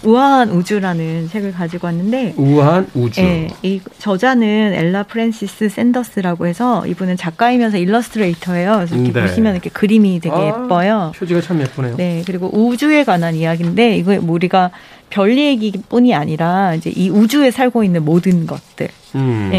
뭐 0.03 0.13
우아한 0.13 0.51
우주라는 0.51 1.29
책을 1.29 1.51
가지고 1.51 1.87
왔는데 1.87 2.35
우아한 2.37 2.89
우주. 2.93 3.21
네, 3.21 3.49
이 3.63 3.81
저자는 3.97 4.73
엘라 4.75 5.03
프랜시스 5.03 5.67
샌더스라고 5.69 6.47
해서 6.47 6.85
이분은 6.85 7.17
작가이면서 7.17 7.77
일러스트레이터예요. 7.77 8.75
그래서 8.75 8.95
이렇게 8.95 9.11
네. 9.13 9.21
보시면 9.21 9.53
이렇게 9.53 9.69
그림이 9.69 10.19
되게 10.19 10.35
아, 10.35 10.47
예뻐요. 10.47 11.11
표지가 11.15 11.41
참 11.41 11.59
예쁘네요. 11.59 11.97
네, 11.97 12.23
그리고 12.25 12.49
우주에 12.53 13.03
관한 13.03 13.35
이야기인데 13.35 13.97
이거 13.97 14.17
우리가 14.21 14.71
별 15.13 15.37
얘기뿐이 15.37 16.15
아니라 16.15 16.73
이제 16.73 16.89
이 16.89 17.07
우주에 17.07 17.51
살고 17.51 17.83
있는 17.83 18.03
모든 18.03 18.47
것들에 18.47 18.89
음. 19.13 19.51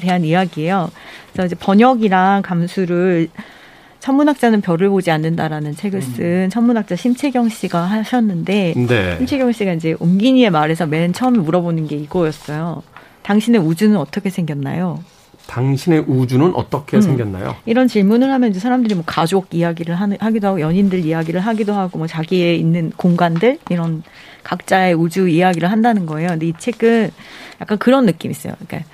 대한 0.00 0.24
이야기예요. 0.24 0.88
그래서 1.32 1.46
이제 1.46 1.56
번역이랑 1.56 2.42
감수를 2.42 3.28
천문학자는 3.98 4.60
별을 4.60 4.88
보지 4.88 5.10
않는다라는 5.10 5.74
책을 5.74 6.00
쓴 6.00 6.24
음. 6.24 6.48
천문학자 6.48 6.94
심채경 6.94 7.48
씨가 7.48 7.80
하셨는데 7.82 8.74
네. 8.76 9.16
심채경 9.16 9.50
씨가 9.50 9.72
이제 9.72 9.96
옴기니의 9.98 10.50
말에서 10.50 10.86
맨 10.86 11.12
처음에 11.12 11.38
물어보는 11.38 11.88
게 11.88 11.96
이거였어요. 11.96 12.84
당신의 13.22 13.60
우주는 13.60 13.96
어떻게 13.96 14.30
생겼나요? 14.30 15.02
당신의 15.50 16.04
우주는 16.06 16.54
어떻게 16.54 16.98
음. 16.98 17.02
생겼나요? 17.02 17.56
이런 17.66 17.88
질문을 17.88 18.30
하면 18.30 18.50
이제 18.50 18.60
사람들이 18.60 18.94
뭐 18.94 19.02
가족 19.04 19.52
이야기를 19.52 19.96
하기도 19.96 20.46
하고 20.46 20.60
연인들 20.60 21.04
이야기를 21.04 21.40
하기도 21.40 21.74
하고 21.74 21.98
뭐 21.98 22.06
자기의 22.06 22.60
있는 22.60 22.92
공간들 22.96 23.58
이런 23.68 24.04
각자의 24.44 24.94
우주 24.94 25.28
이야기를 25.28 25.70
한다는 25.70 26.06
거예요. 26.06 26.28
근데 26.28 26.46
이 26.46 26.52
책은 26.56 27.10
약간 27.60 27.78
그런 27.78 28.06
느낌이 28.06 28.30
있어요. 28.30 28.54
그러니까 28.64 28.88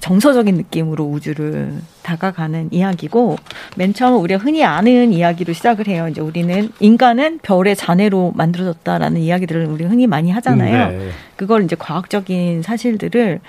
정서적인 0.00 0.54
느낌으로 0.56 1.04
우주를 1.04 1.74
다가가는 2.02 2.70
이야기고 2.72 3.36
맨 3.76 3.92
처음 3.92 4.20
우리가 4.22 4.42
흔히 4.42 4.64
아는 4.64 5.12
이야기로 5.12 5.52
시작을 5.52 5.86
해요. 5.86 6.08
이제 6.08 6.22
우리는 6.22 6.70
인간은 6.80 7.40
별의 7.42 7.76
잔해로 7.76 8.32
만들어졌다라는 8.34 9.20
이야기들을 9.20 9.66
우리 9.66 9.84
흔히 9.84 10.06
많이 10.06 10.30
하잖아요. 10.30 10.98
네. 10.98 11.10
그걸 11.36 11.62
이제 11.64 11.76
과학적인 11.78 12.62
사실들을 12.62 13.40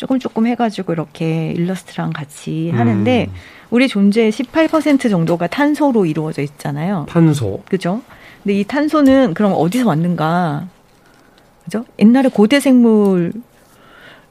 조금 0.00 0.18
조금 0.18 0.46
해가지고 0.46 0.94
이렇게 0.94 1.52
일러스트랑 1.52 2.14
같이 2.14 2.70
하는데 2.70 3.26
음. 3.28 3.34
우리 3.68 3.86
존재의 3.86 4.32
18% 4.32 5.10
정도가 5.10 5.46
탄소로 5.46 6.06
이루어져 6.06 6.40
있잖아요. 6.40 7.04
탄소. 7.06 7.62
그죠? 7.68 8.00
근데 8.42 8.58
이 8.58 8.64
탄소는 8.64 9.34
그럼 9.34 9.52
어디서 9.54 9.86
왔는가? 9.86 10.68
그죠? 11.64 11.84
옛날에 11.98 12.30
고대 12.30 12.60
생물에 12.60 13.34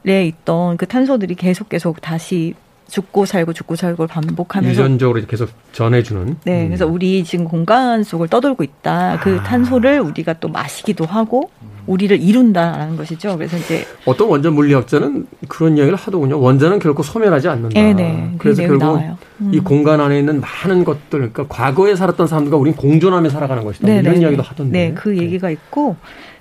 있던 0.05 0.77
그 0.77 0.87
탄소들이 0.87 1.35
계속 1.35 1.69
계속 1.69 2.01
다시 2.01 2.55
죽고 2.87 3.27
살고 3.27 3.53
죽고 3.53 3.75
살고 3.75 4.07
반복하면서 4.07 4.71
유전적으로 4.71 5.23
계속 5.27 5.51
전해주는. 5.73 6.37
네, 6.45 6.63
음. 6.63 6.69
그래서 6.69 6.87
우리 6.87 7.23
지금 7.23 7.45
공간 7.45 8.01
속을 8.03 8.27
떠돌고 8.27 8.63
있다. 8.63 9.19
그 9.21 9.37
아. 9.39 9.43
탄소를 9.43 9.99
우리가 9.99 10.33
또 10.39 10.47
마시기도 10.47 11.05
하고 11.05 11.51
우리를 11.89 12.21
이룬다라는 12.21 12.95
것이죠. 12.97 13.35
그래서 13.35 13.57
이제 13.57 13.83
어떤 14.05 14.29
원전 14.29 14.53
물리학자는 14.53 15.25
그런 15.47 15.75
이야기를 15.75 15.97
하더군요. 15.97 16.39
원자는 16.39 16.77
결코 16.77 17.01
소멸하지 17.01 17.47
않는다. 17.47 17.81
네, 17.81 17.93
네. 17.93 18.31
그래서 18.37 18.61
결국 18.61 18.99
음. 19.41 19.51
이 19.51 19.59
공간 19.59 19.99
안에 19.99 20.19
있는 20.19 20.39
많은 20.39 20.83
것들, 20.83 21.09
그러니까 21.09 21.47
과거에 21.47 21.95
살았던 21.95 22.27
사람들과 22.27 22.57
우리는 22.57 22.77
공존하며 22.77 23.29
살아가는 23.29 23.63
것이다. 23.63 23.87
네, 23.87 23.99
이런 23.99 24.13
네, 24.13 24.21
이야기도 24.21 24.43
하던데. 24.43 24.89
네, 24.89 24.93
그 24.93 25.17
얘기가 25.17 25.49
있고. 25.49 25.95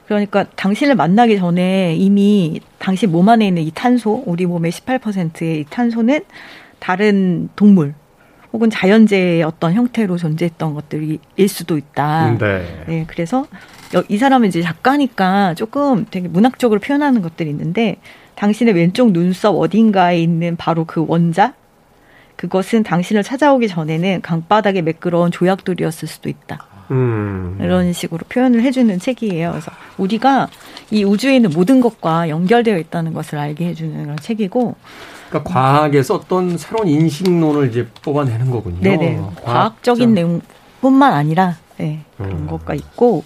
그러니까 0.06 0.44
당신을 0.56 0.94
만나기 0.94 1.36
전에 1.36 1.94
이미 1.94 2.60
당신 2.78 3.12
몸 3.12 3.28
안에 3.28 3.48
있는 3.48 3.62
이 3.62 3.70
탄소, 3.74 4.22
우리 4.24 4.46
몸의 4.46 4.72
18%의 4.72 5.60
이 5.60 5.64
탄소는 5.68 6.20
다른 6.78 7.50
동물 7.56 7.94
혹은 8.52 8.70
자연재해의 8.70 9.42
어떤 9.42 9.74
형태로 9.74 10.16
존재했던 10.16 10.74
것들일 10.74 11.18
수도 11.48 11.76
있다. 11.76 12.36
네. 12.38 12.84
네 12.86 13.04
그래서 13.06 13.46
이 14.08 14.18
사람은 14.18 14.48
이제 14.48 14.62
작가니까 14.62 15.54
조금 15.54 16.06
되게 16.10 16.28
문학적으로 16.28 16.80
표현하는 16.80 17.22
것들이 17.22 17.50
있는데 17.50 17.96
당신의 18.36 18.74
왼쪽 18.74 19.12
눈썹 19.12 19.56
어딘가에 19.56 20.20
있는 20.20 20.56
바로 20.56 20.84
그 20.84 21.04
원자 21.06 21.54
그것은 22.36 22.84
당신을 22.84 23.24
찾아오기 23.24 23.68
전에는 23.68 24.20
강바닥에 24.22 24.82
매끄러운 24.82 25.32
조약돌이었을 25.32 26.06
수도 26.06 26.28
있다. 26.28 26.64
음. 26.92 27.58
이런 27.60 27.92
식으로 27.92 28.20
표현을 28.28 28.62
해주는 28.62 28.98
책이에요. 28.98 29.50
그래서 29.50 29.72
우리가 29.98 30.48
이 30.90 31.04
우주에 31.04 31.36
있는 31.36 31.50
모든 31.50 31.80
것과 31.80 32.28
연결되어 32.28 32.78
있다는 32.78 33.12
것을 33.12 33.38
알게 33.38 33.66
해주는 33.66 34.02
그런 34.02 34.16
책이고. 34.18 34.76
그러니까 35.28 35.52
과학에서 35.52 36.14
어떤 36.14 36.56
새로운 36.56 36.88
인식론을 36.88 37.68
이제 37.68 37.86
뽑아내는 38.02 38.50
거군요. 38.50 38.80
네네. 38.80 39.20
과학적인 39.44 40.14
내용뿐만 40.14 41.12
아니라 41.12 41.56
네, 41.76 42.00
그런 42.16 42.32
음. 42.32 42.46
것가 42.46 42.74
있고 42.74 43.24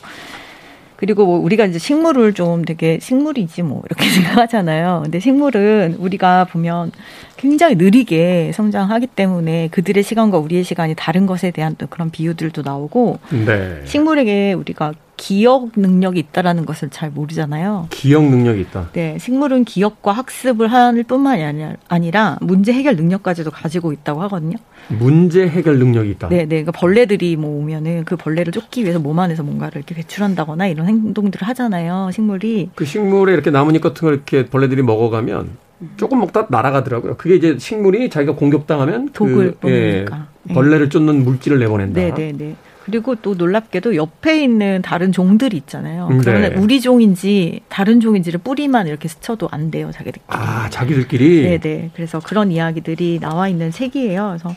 그리고 0.96 1.26
뭐 1.26 1.40
우리가 1.40 1.64
이제 1.64 1.80
식물을 1.80 2.32
좀 2.34 2.64
되게 2.64 3.00
식물이지 3.00 3.62
뭐 3.62 3.82
이렇게 3.86 4.06
생각하잖아요. 4.08 5.00
근데 5.02 5.18
식물은 5.18 5.96
우리가 5.98 6.44
보면 6.44 6.92
굉장히 7.36 7.74
느리게 7.74 8.52
성장하기 8.54 9.08
때문에 9.08 9.66
그들의 9.72 10.00
시간과 10.04 10.38
우리의 10.38 10.62
시간이 10.62 10.94
다른 10.96 11.26
것에 11.26 11.50
대한 11.50 11.74
또 11.76 11.88
그런 11.88 12.10
비유들도 12.10 12.62
나오고 12.62 13.18
네. 13.30 13.82
식물에게 13.84 14.52
우리가 14.52 14.92
기억 15.22 15.70
능력이 15.76 16.18
있다라는 16.18 16.66
것을 16.66 16.90
잘 16.90 17.08
모르잖아요. 17.12 17.86
기억 17.90 18.24
능력이 18.24 18.60
있다. 18.62 18.88
네, 18.92 19.16
식물은 19.20 19.64
기억과 19.64 20.10
학습을 20.10 20.66
하는 20.66 21.04
뿐만이 21.04 21.64
아니라 21.86 22.38
문제 22.40 22.72
해결 22.72 22.96
능력까지도 22.96 23.52
가지고 23.52 23.92
있다고 23.92 24.20
하거든요. 24.22 24.56
문제 24.88 25.46
해결 25.46 25.78
능력이 25.78 26.10
있다. 26.10 26.28
네, 26.28 26.38
네. 26.38 26.64
그러니까 26.64 26.72
벌레들이 26.72 27.36
뭐 27.36 27.56
오면은 27.60 28.02
그 28.04 28.16
벌레를 28.16 28.52
쫓기 28.52 28.82
위해서 28.82 28.98
몸 28.98 29.20
안에서 29.20 29.44
뭔가를 29.44 29.76
이렇게 29.76 29.94
배출한다거나 29.94 30.66
이런 30.66 30.88
행동들을 30.88 31.46
하잖아요. 31.46 32.10
식물이. 32.12 32.70
그 32.74 32.84
식물에 32.84 33.32
이렇게 33.32 33.52
나뭇잎 33.52 33.80
같은 33.80 34.04
걸 34.04 34.14
이렇게 34.14 34.46
벌레들이 34.46 34.82
먹어가면 34.82 35.50
조금 35.98 36.18
먹다 36.18 36.48
날아가더라고요. 36.50 37.16
그게 37.16 37.36
이제 37.36 37.56
식물이 37.60 38.10
자기가 38.10 38.34
공격당하면 38.34 39.06
그 39.06 39.12
독을 39.12 39.54
그, 39.60 39.70
예, 39.70 40.04
벌레를 40.52 40.90
쫓는 40.90 41.22
물질을 41.22 41.60
내보낸다. 41.60 42.00
네, 42.00 42.12
네, 42.12 42.32
네. 42.36 42.56
그리고 42.84 43.14
또 43.14 43.34
놀랍게도 43.34 43.94
옆에 43.94 44.42
있는 44.42 44.82
다른 44.82 45.12
종들이 45.12 45.56
있잖아요. 45.56 46.08
네. 46.08 46.18
그러면 46.18 46.54
우리 46.54 46.80
종인지 46.80 47.60
다른 47.68 48.00
종인지를 48.00 48.40
뿌리만 48.40 48.88
이렇게 48.88 49.06
스쳐도 49.08 49.48
안 49.52 49.70
돼요, 49.70 49.90
자기들끼리. 49.92 50.24
아, 50.26 50.68
자기들끼리? 50.68 51.42
네네. 51.42 51.58
네. 51.60 51.90
그래서 51.94 52.18
그런 52.18 52.50
이야기들이 52.50 53.20
나와 53.20 53.46
있는 53.48 53.70
책이에요. 53.70 54.36
그래서 54.36 54.56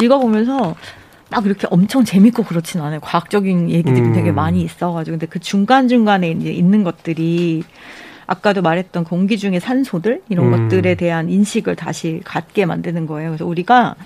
읽어보면서 0.00 0.76
막 1.30 1.44
이렇게 1.46 1.66
엄청 1.70 2.04
재밌고 2.04 2.44
그렇진 2.44 2.80
않아요. 2.80 3.00
과학적인 3.00 3.70
얘기들이 3.70 4.00
음. 4.06 4.12
되게 4.12 4.30
많이 4.30 4.62
있어가지고. 4.62 5.14
근데 5.14 5.26
그 5.26 5.40
중간중간에 5.40 6.30
이제 6.30 6.50
있는 6.52 6.84
것들이 6.84 7.64
아까도 8.28 8.62
말했던 8.62 9.02
공기 9.04 9.36
중의 9.36 9.58
산소들 9.60 10.22
이런 10.28 10.52
음. 10.52 10.68
것들에 10.68 10.94
대한 10.94 11.28
인식을 11.28 11.74
다시 11.76 12.20
갖게 12.24 12.66
만드는 12.66 13.06
거예요. 13.06 13.30
그래서 13.30 13.44
우리가 13.46 13.96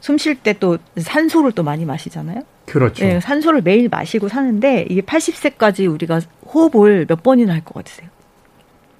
숨 0.00 0.18
쉴 0.18 0.34
때 0.42 0.54
또 0.54 0.78
산소를 0.96 1.52
또 1.52 1.62
많이 1.62 1.84
마시잖아요. 1.84 2.42
그렇죠. 2.66 3.04
네, 3.04 3.20
산소를 3.20 3.62
매일 3.62 3.88
마시고 3.88 4.28
사는데 4.28 4.86
이게 4.88 5.00
80세까지 5.02 5.90
우리가 5.92 6.20
호흡을 6.54 7.06
몇 7.06 7.22
번이나 7.22 7.52
할 7.52 7.62
것 7.64 7.74
같으세요? 7.74 8.08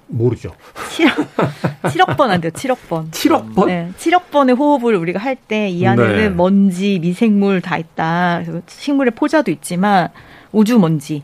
모르죠. 0.07 0.51
7억, 0.75 1.27
7억 1.83 2.17
번 2.17 2.29
안 2.29 2.39
돼요. 2.41 2.51
7억 2.51 2.77
번. 2.87 3.09
7억 3.11 3.55
번? 3.55 3.67
네. 3.67 3.89
7억 3.97 4.29
번의 4.31 4.55
호흡을 4.55 4.95
우리가 4.95 5.19
할 5.19 5.35
때 5.47 5.69
이 5.69 5.87
안에는 5.87 6.15
네. 6.17 6.29
먼지, 6.29 6.99
미생물 6.99 7.61
다 7.61 7.77
있다. 7.77 8.41
그래서 8.45 8.61
식물의 8.67 9.11
포자도 9.15 9.49
있지만 9.51 10.09
우주 10.51 10.77
먼지. 10.77 11.23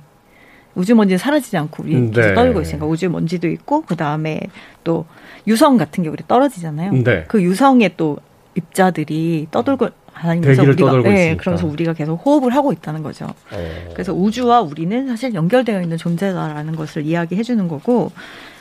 우주 0.75 0.95
먼지는 0.95 1.17
사라지지 1.17 1.57
않고 1.57 1.83
우리 1.83 1.95
네. 1.99 2.09
계속 2.11 2.33
떨고 2.35 2.61
있으니까 2.61 2.85
우주 2.85 3.09
먼지도 3.09 3.47
있고 3.49 3.81
그다음에 3.81 4.39
또 4.83 5.05
유성 5.45 5.77
같은 5.77 6.03
게 6.03 6.09
우리 6.09 6.23
떨어지잖아요. 6.27 6.91
네. 7.03 7.25
그 7.27 7.43
유성의 7.43 7.91
또 7.97 8.17
입자들이 8.55 9.47
떠돌고 9.51 9.89
다니면서 10.21 10.63
우리가 10.63 11.01
네, 11.01 11.35
그러면서 11.37 11.67
우리가 11.67 11.93
계속 11.93 12.15
호흡을 12.15 12.53
하고 12.53 12.71
있다는 12.71 13.03
거죠. 13.03 13.25
어. 13.25 13.89
그래서 13.93 14.13
우주와 14.13 14.61
우리는 14.61 15.07
사실 15.07 15.33
연결되어 15.33 15.81
있는 15.81 15.97
존재다라는 15.97 16.75
것을 16.75 17.05
이야기해 17.05 17.43
주는 17.43 17.67
거고 17.67 18.11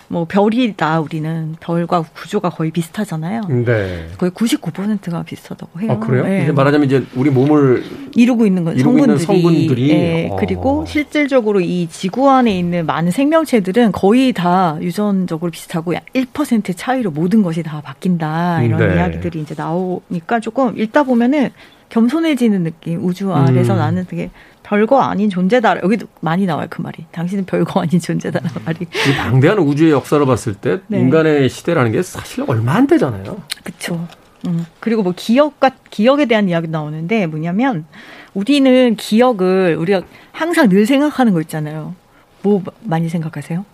뭐 0.09 0.25
별이다 0.25 1.01
우리는 1.01 1.55
별과 1.61 2.03
구조가 2.03 2.51
거의 2.51 2.71
비슷하잖아요. 2.71 3.43
네. 3.65 4.09
거의 4.17 4.33
99%가 4.33 5.23
비슷하다고 5.23 5.81
해요. 5.81 5.93
아, 5.93 5.99
그래요? 5.99 6.25
네. 6.25 6.51
말하자면 6.51 6.87
이제 6.87 7.05
우리 7.15 7.31
몸을 7.31 7.85
이루고 8.15 8.47
있는 8.47 8.65
건 8.65 8.75
이루고 8.75 8.99
성분들이, 8.99 9.13
있는 9.13 9.19
성분들이. 9.19 9.89
네. 9.89 10.29
어. 10.33 10.37
그리고 10.37 10.85
실질적으로 10.87 11.61
이 11.61 11.89
지구 11.91 12.31
안에 12.31 12.59
있는 12.59 12.87
많은 12.87 13.11
생명체들은 13.11 13.93
거의 13.93 14.33
다 14.33 14.79
유전적으로 14.81 15.51
비슷하고 15.51 15.93
1%의 15.93 16.75
차이로 16.75 17.11
모든 17.11 17.43
것이 17.43 17.63
다 17.63 17.83
바뀐다 17.83 18.63
이런 18.63 18.79
네. 18.79 18.97
이야기들이 18.97 19.41
이제 19.41 19.55
나오니까 19.57 20.41
조금 20.41 20.79
읽다 20.79 21.03
보면은 21.03 21.51
겸손해지는 21.91 22.65
느낌. 22.65 23.05
우주 23.05 23.33
아래서 23.33 23.75
음. 23.75 23.79
나는 23.79 24.07
되게 24.07 24.31
별거 24.63 25.01
아닌 25.01 25.31
존재다. 25.31 25.83
여기도 25.83 26.07
많이 26.21 26.47
나와요 26.47 26.67
그 26.71 26.83
말이. 26.83 27.05
당신은 27.13 27.47
별거 27.47 27.81
아닌 27.81 28.01
존재다라는 28.01 28.57
음. 28.57 28.63
말이. 28.65 28.79
이 28.83 29.17
방대한 29.17 29.59
우주의 29.59 29.91
역사를 29.91 30.25
봤을 30.25 30.55
때 30.55 30.81
네. 30.89 31.01
인간의 31.01 31.49
시대라는 31.49 31.93
게 31.93 32.03
사실 32.03 32.45
얼마 32.47 32.75
안 32.75 32.87
되잖아요. 32.87 33.43
그렇죠. 33.65 34.07
음. 34.47 34.67
그리고 34.81 35.03
뭐 35.03 35.13
기억과 35.17 35.71
기억에 35.91 36.27
대한 36.27 36.49
이야기 36.49 36.69
나오는데 36.69 37.27
뭐냐면 37.27 37.87
우리는 38.35 38.95
기억을 38.97 39.77
우리가 39.79 40.03
항상 40.33 40.69
늘 40.69 40.87
생각하는 40.87 41.33
거 41.33 41.41
있잖아요. 41.41 41.95
뭐 42.43 42.63
많이 42.83 43.09
생각하세요? 43.09 43.65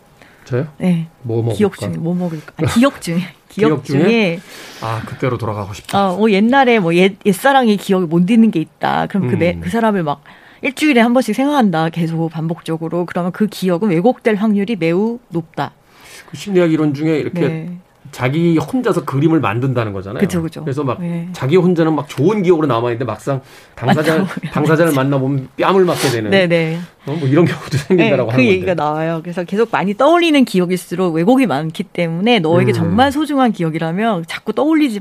저요? 0.45 0.69
네. 0.79 1.09
뭐 1.23 1.39
먹을까? 1.39 1.57
기억 1.57 1.79
중에 1.79 1.91
뭐 1.91 2.15
먹을까? 2.15 2.53
아, 2.63 2.67
기억 2.67 3.01
중에. 3.01 3.19
기억, 3.55 3.85
중에, 3.85 4.03
중에, 4.03 4.41
아 4.83 5.01
그때로 5.07 5.39
돌아가고 5.39 5.75
싶다. 5.75 6.11
어, 6.11 6.17
뭐 6.17 6.29
옛날에 6.33 6.81
뭐 6.81 6.93
옛, 6.97 7.15
옛사랑의 7.25 7.77
기억이 7.77 8.07
못 8.07 8.29
잊는 8.29 8.51
게 8.51 8.59
있다. 8.59 9.07
그럼 9.07 9.29
그, 9.29 9.37
음. 9.37 9.61
그 9.61 9.71
사람을 9.71 10.03
막 10.03 10.25
일주일에 10.65 11.03
한 11.03 11.13
번씩 11.13 11.35
생각한다. 11.35 11.91
계속 11.91 12.31
반복적으로. 12.31 13.05
그러면 13.05 13.33
그 13.33 13.47
기억은 13.47 13.91
왜곡될 13.91 14.37
확률이 14.37 14.77
매우 14.77 15.19
높다. 15.29 15.73
그 16.27 16.37
심리학 16.39 16.73
이론 16.73 16.95
중에 16.95 17.19
이렇게 17.19 17.41
네. 17.41 17.79
자기 18.13 18.59
혼자서 18.59 19.05
그림을 19.05 19.41
만든다는 19.41 19.93
거잖아요. 19.93 20.21
그쵸, 20.21 20.43
그쵸. 20.43 20.63
그래서 20.63 20.85
막 20.85 21.01
네. 21.01 21.29
자기 21.33 21.57
혼자는 21.57 21.95
막 21.95 22.09
좋은 22.09 22.43
기억으로 22.43 22.67
남아 22.67 22.91
있는데 22.91 23.05
막상 23.05 23.41
당사자 23.75 24.25
당사자를 24.53 24.93
만나 24.93 25.19
보면 25.19 25.49
뺨을 25.59 25.85
맞게 25.85 26.11
되는. 26.11 26.31
네네. 26.31 26.47
네. 26.47 26.79
어, 27.07 27.13
뭐 27.13 27.29
이런 27.29 27.45
경우도 27.45 27.77
생긴다라고 27.77 28.31
네, 28.31 28.33
하는 28.33 28.45
그 28.45 28.51
얘기가 28.51 28.75
나와요. 28.75 29.21
그래서 29.23 29.45
계속 29.45 29.69
많이 29.73 29.95
떠올리는 29.95 30.45
기억일수록 30.45 31.15
왜곡이 31.15 31.47
많기 31.47 31.83
때문에 31.83 32.39
너에게 32.39 32.73
음. 32.73 32.75
정말 32.75 33.11
소중한 33.11 33.53
기억이라면 33.53 34.25
자꾸 34.27 34.53
떠올리지 34.53 35.01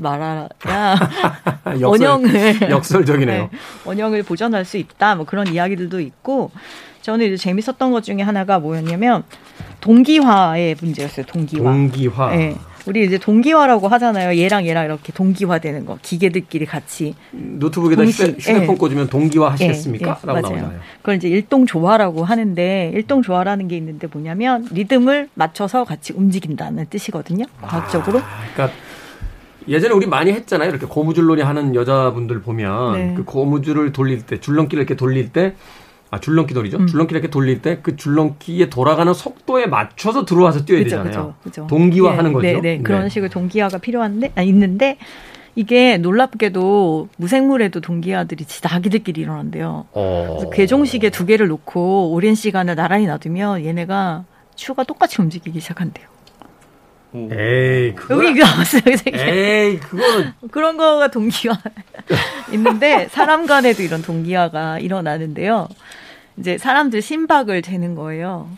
역설, 1.80 2.08
원형을 2.08 2.70
역설적이네요. 2.70 3.42
네, 3.42 3.58
원형을 3.84 4.22
보존할 4.22 4.64
수 4.64 4.76
있다. 4.76 5.14
뭐 5.14 5.24
그런 5.24 5.46
이야기들도 5.46 6.00
있고 6.00 6.50
저는 7.02 7.26
이제 7.26 7.36
재밌었던 7.36 7.92
것 7.92 8.02
중에 8.02 8.22
하나가 8.22 8.58
뭐였냐면 8.58 9.24
동기화의 9.80 10.76
문제였어요. 10.80 11.26
동기화. 11.26 11.62
동기화. 11.62 12.30
네. 12.30 12.56
우리 12.86 13.04
이제 13.04 13.18
동기화라고 13.18 13.88
하잖아요. 13.88 14.38
얘랑 14.38 14.66
얘랑 14.66 14.84
이렇게 14.84 15.12
동기화되는 15.12 15.86
거. 15.86 15.98
기계들끼리 16.02 16.66
같이 16.66 17.14
노트북에다 17.32 18.02
동시, 18.02 18.24
휴대폰 18.24 18.66
네. 18.66 18.76
꽂으면 18.76 19.08
동기화 19.08 19.52
하시겠습니까? 19.52 20.14
네, 20.14 20.20
네, 20.20 20.26
라고 20.26 20.40
나오잖아요. 20.40 20.80
그걸 20.98 21.16
이제 21.16 21.28
일동 21.28 21.66
조화라고 21.66 22.24
하는데 22.24 22.90
일동 22.94 23.22
조화라는 23.22 23.68
게 23.68 23.76
있는데 23.76 24.06
뭐냐면 24.06 24.66
리듬을 24.70 25.30
맞춰서 25.34 25.84
같이 25.84 26.12
움직인다는 26.12 26.86
뜻이거든요. 26.90 27.44
과학적으로. 27.62 28.18
아, 28.18 28.44
그러니까 28.54 28.76
예전에 29.66 29.94
우리 29.94 30.06
많이 30.06 30.30
했잖아요. 30.32 30.68
이렇게 30.68 30.86
고무줄놀이 30.86 31.40
하는 31.40 31.74
여자분들 31.74 32.42
보면 32.42 32.92
네. 32.92 33.14
그 33.16 33.24
고무줄을 33.24 33.92
돌릴 33.92 34.26
때 34.26 34.38
줄넘기를 34.38 34.82
이렇게 34.82 34.94
돌릴 34.94 35.32
때 35.32 35.54
아, 36.14 36.20
줄넘기 36.20 36.54
돌이죠. 36.54 36.78
음. 36.78 36.86
줄넘기 36.86 37.14
이렇게 37.14 37.28
돌릴 37.28 37.60
때 37.62 37.74
그 37.84 37.96
줄넘기에 37.96 38.70
돌아가는 38.70 39.12
속도에 39.12 39.66
맞춰서 39.66 40.24
들어와서 40.24 40.64
뛰어야 40.64 40.82
그쵸, 40.82 40.96
되잖아요. 40.96 41.34
그쵸, 41.42 41.44
그쵸. 41.44 41.66
동기화하는 41.68 42.30
네, 42.30 42.32
거죠. 42.32 42.46
네, 42.46 42.60
네. 42.60 42.82
그런 42.82 43.08
식으로 43.08 43.30
동기화가 43.30 43.78
필요한데 43.78 44.32
아, 44.34 44.42
있는데 44.42 44.96
이게 45.54 45.98
놀랍게도 45.98 47.10
무생물에도 47.16 47.80
동기화들이 47.80 48.44
자기들끼리 48.46 49.20
일어난대요. 49.20 49.86
어... 49.92 50.26
그래서 50.30 50.50
괴종식에 50.50 51.10
두 51.10 51.26
개를 51.26 51.48
놓고 51.48 52.12
오랜 52.12 52.34
시간을 52.34 52.74
나란히 52.74 53.06
놔두면 53.06 53.64
얘네가 53.64 54.24
추가 54.56 54.82
똑같이 54.82 55.20
움직이기 55.20 55.60
시작한대요. 55.60 56.06
에이, 57.14 57.94
그거 57.94 58.26
여기 58.26 58.40
나왔어요. 58.40 58.82
에이, 59.12 59.78
그거는 59.78 60.32
그런 60.50 60.76
거가 60.76 61.08
동기화 61.08 61.56
있는데 62.52 63.08
사람 63.10 63.46
간에도 63.46 63.84
이런 63.84 64.02
동기화가 64.02 64.80
일어나는데요. 64.80 65.68
이제 66.36 66.58
사람들 66.58 67.02
심박을 67.02 67.62
재는 67.62 67.94
거예요. 67.94 68.48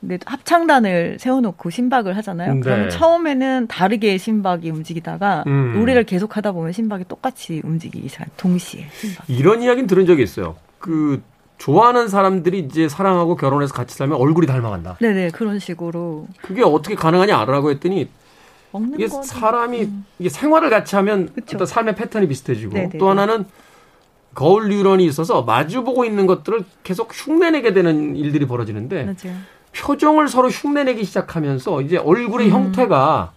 근데 0.00 0.18
합창단을 0.26 1.18
세워놓고 1.20 1.70
심박을 1.70 2.16
하잖아요. 2.16 2.54
네. 2.54 2.60
그럼 2.60 2.90
처음에는 2.90 3.68
다르게 3.68 4.18
심박이 4.18 4.68
움직이다가 4.70 5.44
음. 5.46 5.74
노래를 5.76 6.02
계속 6.04 6.36
하다 6.36 6.52
보면 6.52 6.72
심박이 6.72 7.04
똑같이 7.06 7.60
움직이기 7.64 8.08
시작. 8.08 8.36
동시에. 8.36 8.88
심박. 8.92 9.30
이런 9.30 9.62
이야기는 9.62 9.86
들은 9.86 10.04
적이 10.06 10.24
있어요. 10.24 10.56
그 10.80 11.22
좋아하는 11.58 12.08
사람들이 12.08 12.58
이제 12.58 12.88
사랑하고 12.88 13.36
결혼해서 13.36 13.72
같이 13.72 13.96
살면 13.96 14.18
얼굴이 14.18 14.48
닮아간다. 14.48 14.96
네네 15.00 15.30
그런 15.30 15.60
식으로. 15.60 16.26
그게 16.40 16.64
어떻게 16.64 16.96
가능하냐 16.96 17.38
알아라고 17.38 17.70
했더니 17.70 18.08
이게 18.94 19.06
사람이 19.06 19.82
음. 19.82 20.04
이게 20.18 20.28
생활을 20.28 20.70
같이 20.70 20.96
하면 20.96 21.30
그쵸. 21.32 21.56
어떤 21.56 21.66
삶의 21.68 21.94
패턴이 21.94 22.26
비슷해지고 22.26 22.72
네네네. 22.74 22.98
또 22.98 23.08
하나는 23.08 23.44
거울 24.34 24.68
뉴런이 24.68 25.04
있어서 25.06 25.42
마주보고 25.42 26.04
있는 26.04 26.26
것들을 26.26 26.64
계속 26.82 27.10
흉내내게 27.12 27.72
되는 27.72 28.16
일들이 28.16 28.46
벌어지는데 28.46 29.04
맞아요. 29.04 29.36
표정을 29.74 30.28
서로 30.28 30.48
흉내내기 30.48 31.04
시작하면서 31.04 31.82
이제 31.82 31.96
얼굴의 31.96 32.48
음. 32.48 32.52
형태가 32.52 33.32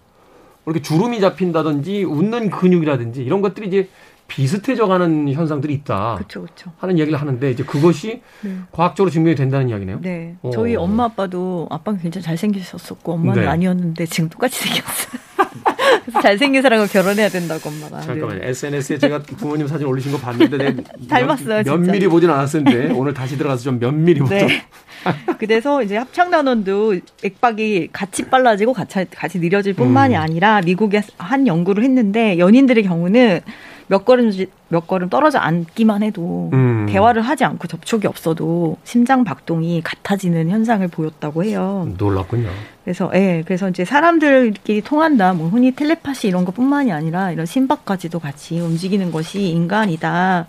이렇게 0.66 0.82
주름이 0.82 1.20
잡힌다든지 1.20 2.04
웃는 2.04 2.50
근육이라든지 2.50 3.24
이런 3.24 3.41
것들이 3.41 3.68
이제 3.68 3.89
비슷해져가는 4.28 5.32
현상들이 5.32 5.73
있다. 5.73 6.15
그쵸, 6.17 6.43
그쵸. 6.43 6.71
하는 6.78 6.97
이야기를 6.97 7.19
하는데 7.19 7.51
이제 7.51 7.63
그것이 7.63 8.21
네. 8.41 8.57
과학적으로 8.71 9.11
증명이 9.11 9.36
된다는 9.36 9.69
이야기네요. 9.69 9.99
네. 10.01 10.36
오. 10.41 10.49
저희 10.49 10.76
엄마 10.76 11.05
아빠도 11.05 11.67
아빠는 11.69 11.99
굉장히 11.99 12.23
잘생기셨었고 12.23 13.13
엄마는 13.13 13.43
네. 13.43 13.47
아니었는데 13.47 14.05
지금 14.07 14.30
똑같이 14.30 14.59
생겼어요. 14.59 15.21
그래서 16.05 16.21
잘생긴 16.21 16.61
사람과 16.61 16.88
결혼해야 16.88 17.30
된다고 17.30 17.69
엄마가. 17.69 18.01
잠깐만요. 18.01 18.41
네. 18.41 18.49
SNS에 18.49 18.97
제가 18.97 19.19
부모님 19.23 19.67
사진 19.67 19.88
올리신 19.88 20.11
거 20.11 20.17
봤는데 20.17 20.76
닮았어요. 21.09 21.63
몇, 21.63 21.78
몇 21.78 21.91
미리 21.91 22.07
보진 22.07 22.30
않았었는데 22.30 22.93
오늘 22.93 23.13
다시 23.13 23.38
들어가서 23.38 23.63
좀몇 23.63 23.93
미리 23.93 24.19
보죠. 24.19 24.36
네. 24.36 24.65
그래서 25.38 25.84
이제 25.84 25.97
합창 25.97 26.32
단원도 26.32 26.95
액박이 27.23 27.89
같이 27.91 28.23
빨라지고 28.26 28.73
같이, 28.73 29.05
같이 29.11 29.39
느려질 29.39 29.73
뿐만이 29.73 30.15
음. 30.15 30.19
아니라 30.19 30.61
미국에 30.61 31.01
한 31.17 31.47
연구를 31.47 31.84
했는데 31.84 32.38
연인들의 32.38 32.84
경우는 32.84 33.41
몇 33.88 34.03
걸음 34.03 34.31
몇 34.69 34.88
걸음 34.88 35.09
떨어져 35.09 35.38
앉기만 35.39 36.03
해도 36.03 36.49
음. 36.53 36.88
대화를 36.89 37.21
하지 37.21 37.43
않고 37.43 37.67
접촉이 37.67 38.05
없어도 38.07 38.77
심장 38.83 39.23
박동이 39.23 39.81
같아지는 39.81 40.49
현상을 40.49 40.88
보였다고 40.88 41.43
해요. 41.43 41.88
놀랍군요. 41.97 42.49
그래서 42.83 43.11
예, 43.13 43.43
그래서 43.45 43.69
이제 43.69 43.86
사람들끼리 43.86 44.81
통한다. 44.81 45.33
뭐 45.33 45.49
흔히 45.49 45.71
텔레파시 45.71 46.27
이런 46.27 46.45
것뿐만이 46.45 46.91
아니라 46.91 47.31
이런 47.31 47.45
심박까지도 47.45 48.19
같이 48.19 48.59
움직이는 48.59 49.11
것이 49.11 49.49
인간이다. 49.49 50.47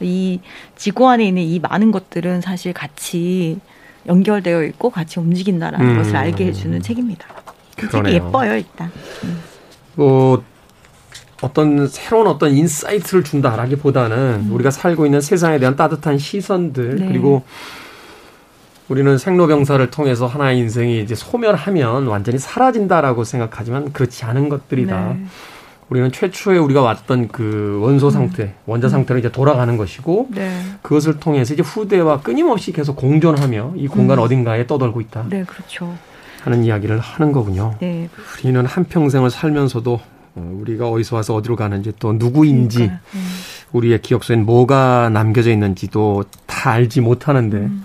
이 0.00 0.40
지구 0.76 1.08
안에 1.08 1.26
있는 1.26 1.42
이 1.42 1.60
많은 1.60 1.92
것들은 1.92 2.40
사실 2.40 2.72
같이 2.72 3.60
연결되어 4.06 4.64
있고 4.64 4.90
같이 4.90 5.20
움직인다라는 5.20 5.90
음. 5.90 5.96
것을 5.98 6.16
알게 6.16 6.46
해주는 6.46 6.82
책입니다. 6.82 7.28
그 7.76 7.88
책이 7.88 8.12
예뻐요 8.12 8.56
일단. 8.56 8.90
음. 9.24 9.40
뭐 9.94 10.42
어떤 11.42 11.88
새로운 11.88 12.28
어떤 12.28 12.52
insight를 12.52 13.24
준다라기보다는 13.24 14.46
음. 14.46 14.54
우리가 14.54 14.70
살고 14.70 15.04
있는 15.04 15.20
세상에 15.20 15.58
대한 15.58 15.76
따뜻한 15.76 16.16
시선들 16.16 16.96
네. 16.96 17.08
그리고 17.08 17.42
우리는 18.88 19.18
생로병사를 19.18 19.90
통해서 19.90 20.26
하나의 20.26 20.58
인생이 20.58 21.02
이제 21.02 21.14
소멸하면 21.14 22.06
완전히 22.06 22.38
사라진다라고 22.38 23.24
생각하지만 23.24 23.92
그렇지 23.92 24.24
않은 24.24 24.48
것들이다. 24.48 25.14
네. 25.14 25.24
우리는 25.88 26.12
최초에 26.12 26.58
우리가 26.58 26.80
왔던 26.80 27.28
그 27.28 27.80
원소 27.82 28.06
음. 28.06 28.10
상태, 28.10 28.42
음. 28.44 28.54
원자 28.66 28.88
상태로 28.88 29.18
이제 29.18 29.30
돌아가는 29.30 29.76
것이고 29.76 30.28
네. 30.30 30.62
그것을 30.80 31.18
통해서 31.18 31.54
이제 31.54 31.62
후대와 31.62 32.20
끊임없이 32.20 32.72
계속 32.72 32.96
공존하며 32.96 33.74
이 33.76 33.88
공간 33.88 34.18
음. 34.18 34.22
어딘가에 34.22 34.66
떠돌고 34.66 35.00
있다. 35.00 35.26
네, 35.28 35.44
그렇죠. 35.44 35.94
하는 36.44 36.64
이야기를 36.64 36.98
하는 36.98 37.32
거군요. 37.32 37.74
네. 37.80 38.08
우리는 38.38 38.64
한 38.64 38.84
평생을 38.84 39.30
살면서도 39.30 39.94
어, 39.94 40.02
우리가 40.34 40.88
어디서 40.88 41.16
와서 41.16 41.34
어디로 41.34 41.56
가는지 41.56 41.92
또 41.98 42.12
누구인지 42.12 42.84
음. 42.84 43.20
우리의 43.72 44.00
기억 44.02 44.24
속엔 44.24 44.44
뭐가 44.46 45.10
남겨져 45.10 45.50
있는지도 45.50 46.24
다 46.46 46.70
알지 46.70 47.00
못하는데 47.00 47.56
음. 47.56 47.84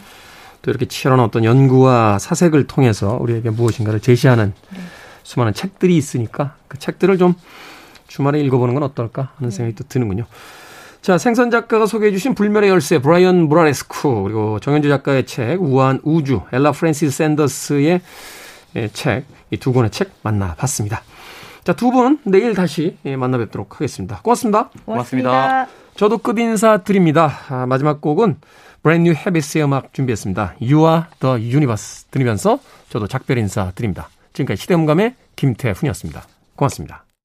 또 0.62 0.72
이렇게 0.72 0.86
치열한 0.86 1.20
어떤 1.20 1.44
연구와 1.44 2.20
사색을 2.20 2.68
통해서 2.68 3.18
우리에게 3.20 3.50
무엇인가를 3.50 4.00
제시하는 4.00 4.54
네. 4.72 4.80
수많은 5.24 5.54
책들이 5.54 5.98
있으니까 5.98 6.56
그 6.68 6.80
책들을 6.80 7.18
좀 7.18 7.36
주말에 8.08 8.40
읽어보는 8.42 8.74
건 8.74 8.84
어떨까 8.84 9.32
하는 9.38 9.50
네. 9.50 9.56
생각이 9.56 9.76
또 9.76 9.84
드는군요. 9.88 10.26
자, 11.02 11.18
생선 11.18 11.52
작가가 11.52 11.86
소개해 11.86 12.12
주신 12.12 12.34
불멸의 12.34 12.70
열쇠, 12.70 13.00
브라이언 13.00 13.48
무라레스쿠, 13.50 14.24
그리고 14.24 14.60
정현주 14.60 14.90
작가의 14.90 15.26
책, 15.26 15.62
우아한 15.62 16.02
우주, 16.04 16.42
엘라 16.52 16.72
프랜시스 16.72 17.16
샌더스의 17.16 18.02
책, 18.94 19.26
이 19.52 19.58
두 19.58 19.72
권의 19.72 19.92
책 19.92 20.12
만나봤습니다. 20.24 21.04
자, 21.68 21.74
두 21.74 21.92
분 21.92 22.18
내일 22.24 22.54
다시 22.54 22.96
예, 23.04 23.18
만나 23.18 23.38
뵙도록 23.38 23.76
하겠습니다. 23.76 24.22
고맙습니다. 24.24 24.70
고맙습니다. 24.86 25.30
고맙습니다. 25.32 25.68
저도 25.98 26.18
끝 26.20 26.40
인사 26.40 26.78
드립니다. 26.78 27.30
아, 27.50 27.66
마지막 27.66 28.00
곡은 28.00 28.38
Brand 28.84 29.10
New 29.10 29.14
Habits의 29.14 29.66
음악 29.66 29.94
준비했습니다. 29.94 30.56
You 30.62 30.88
are 30.88 31.04
the 31.20 31.36
universe 31.54 32.08
들으면서 32.10 32.60
저도 32.88 33.08
작별 33.08 33.38
인사 33.38 33.72
드립니다. 33.72 34.08
지금까지 34.32 34.62
시대음감의 34.62 35.16
김태훈이었습니다. 35.36 36.24
고맙습니다. 36.56 37.07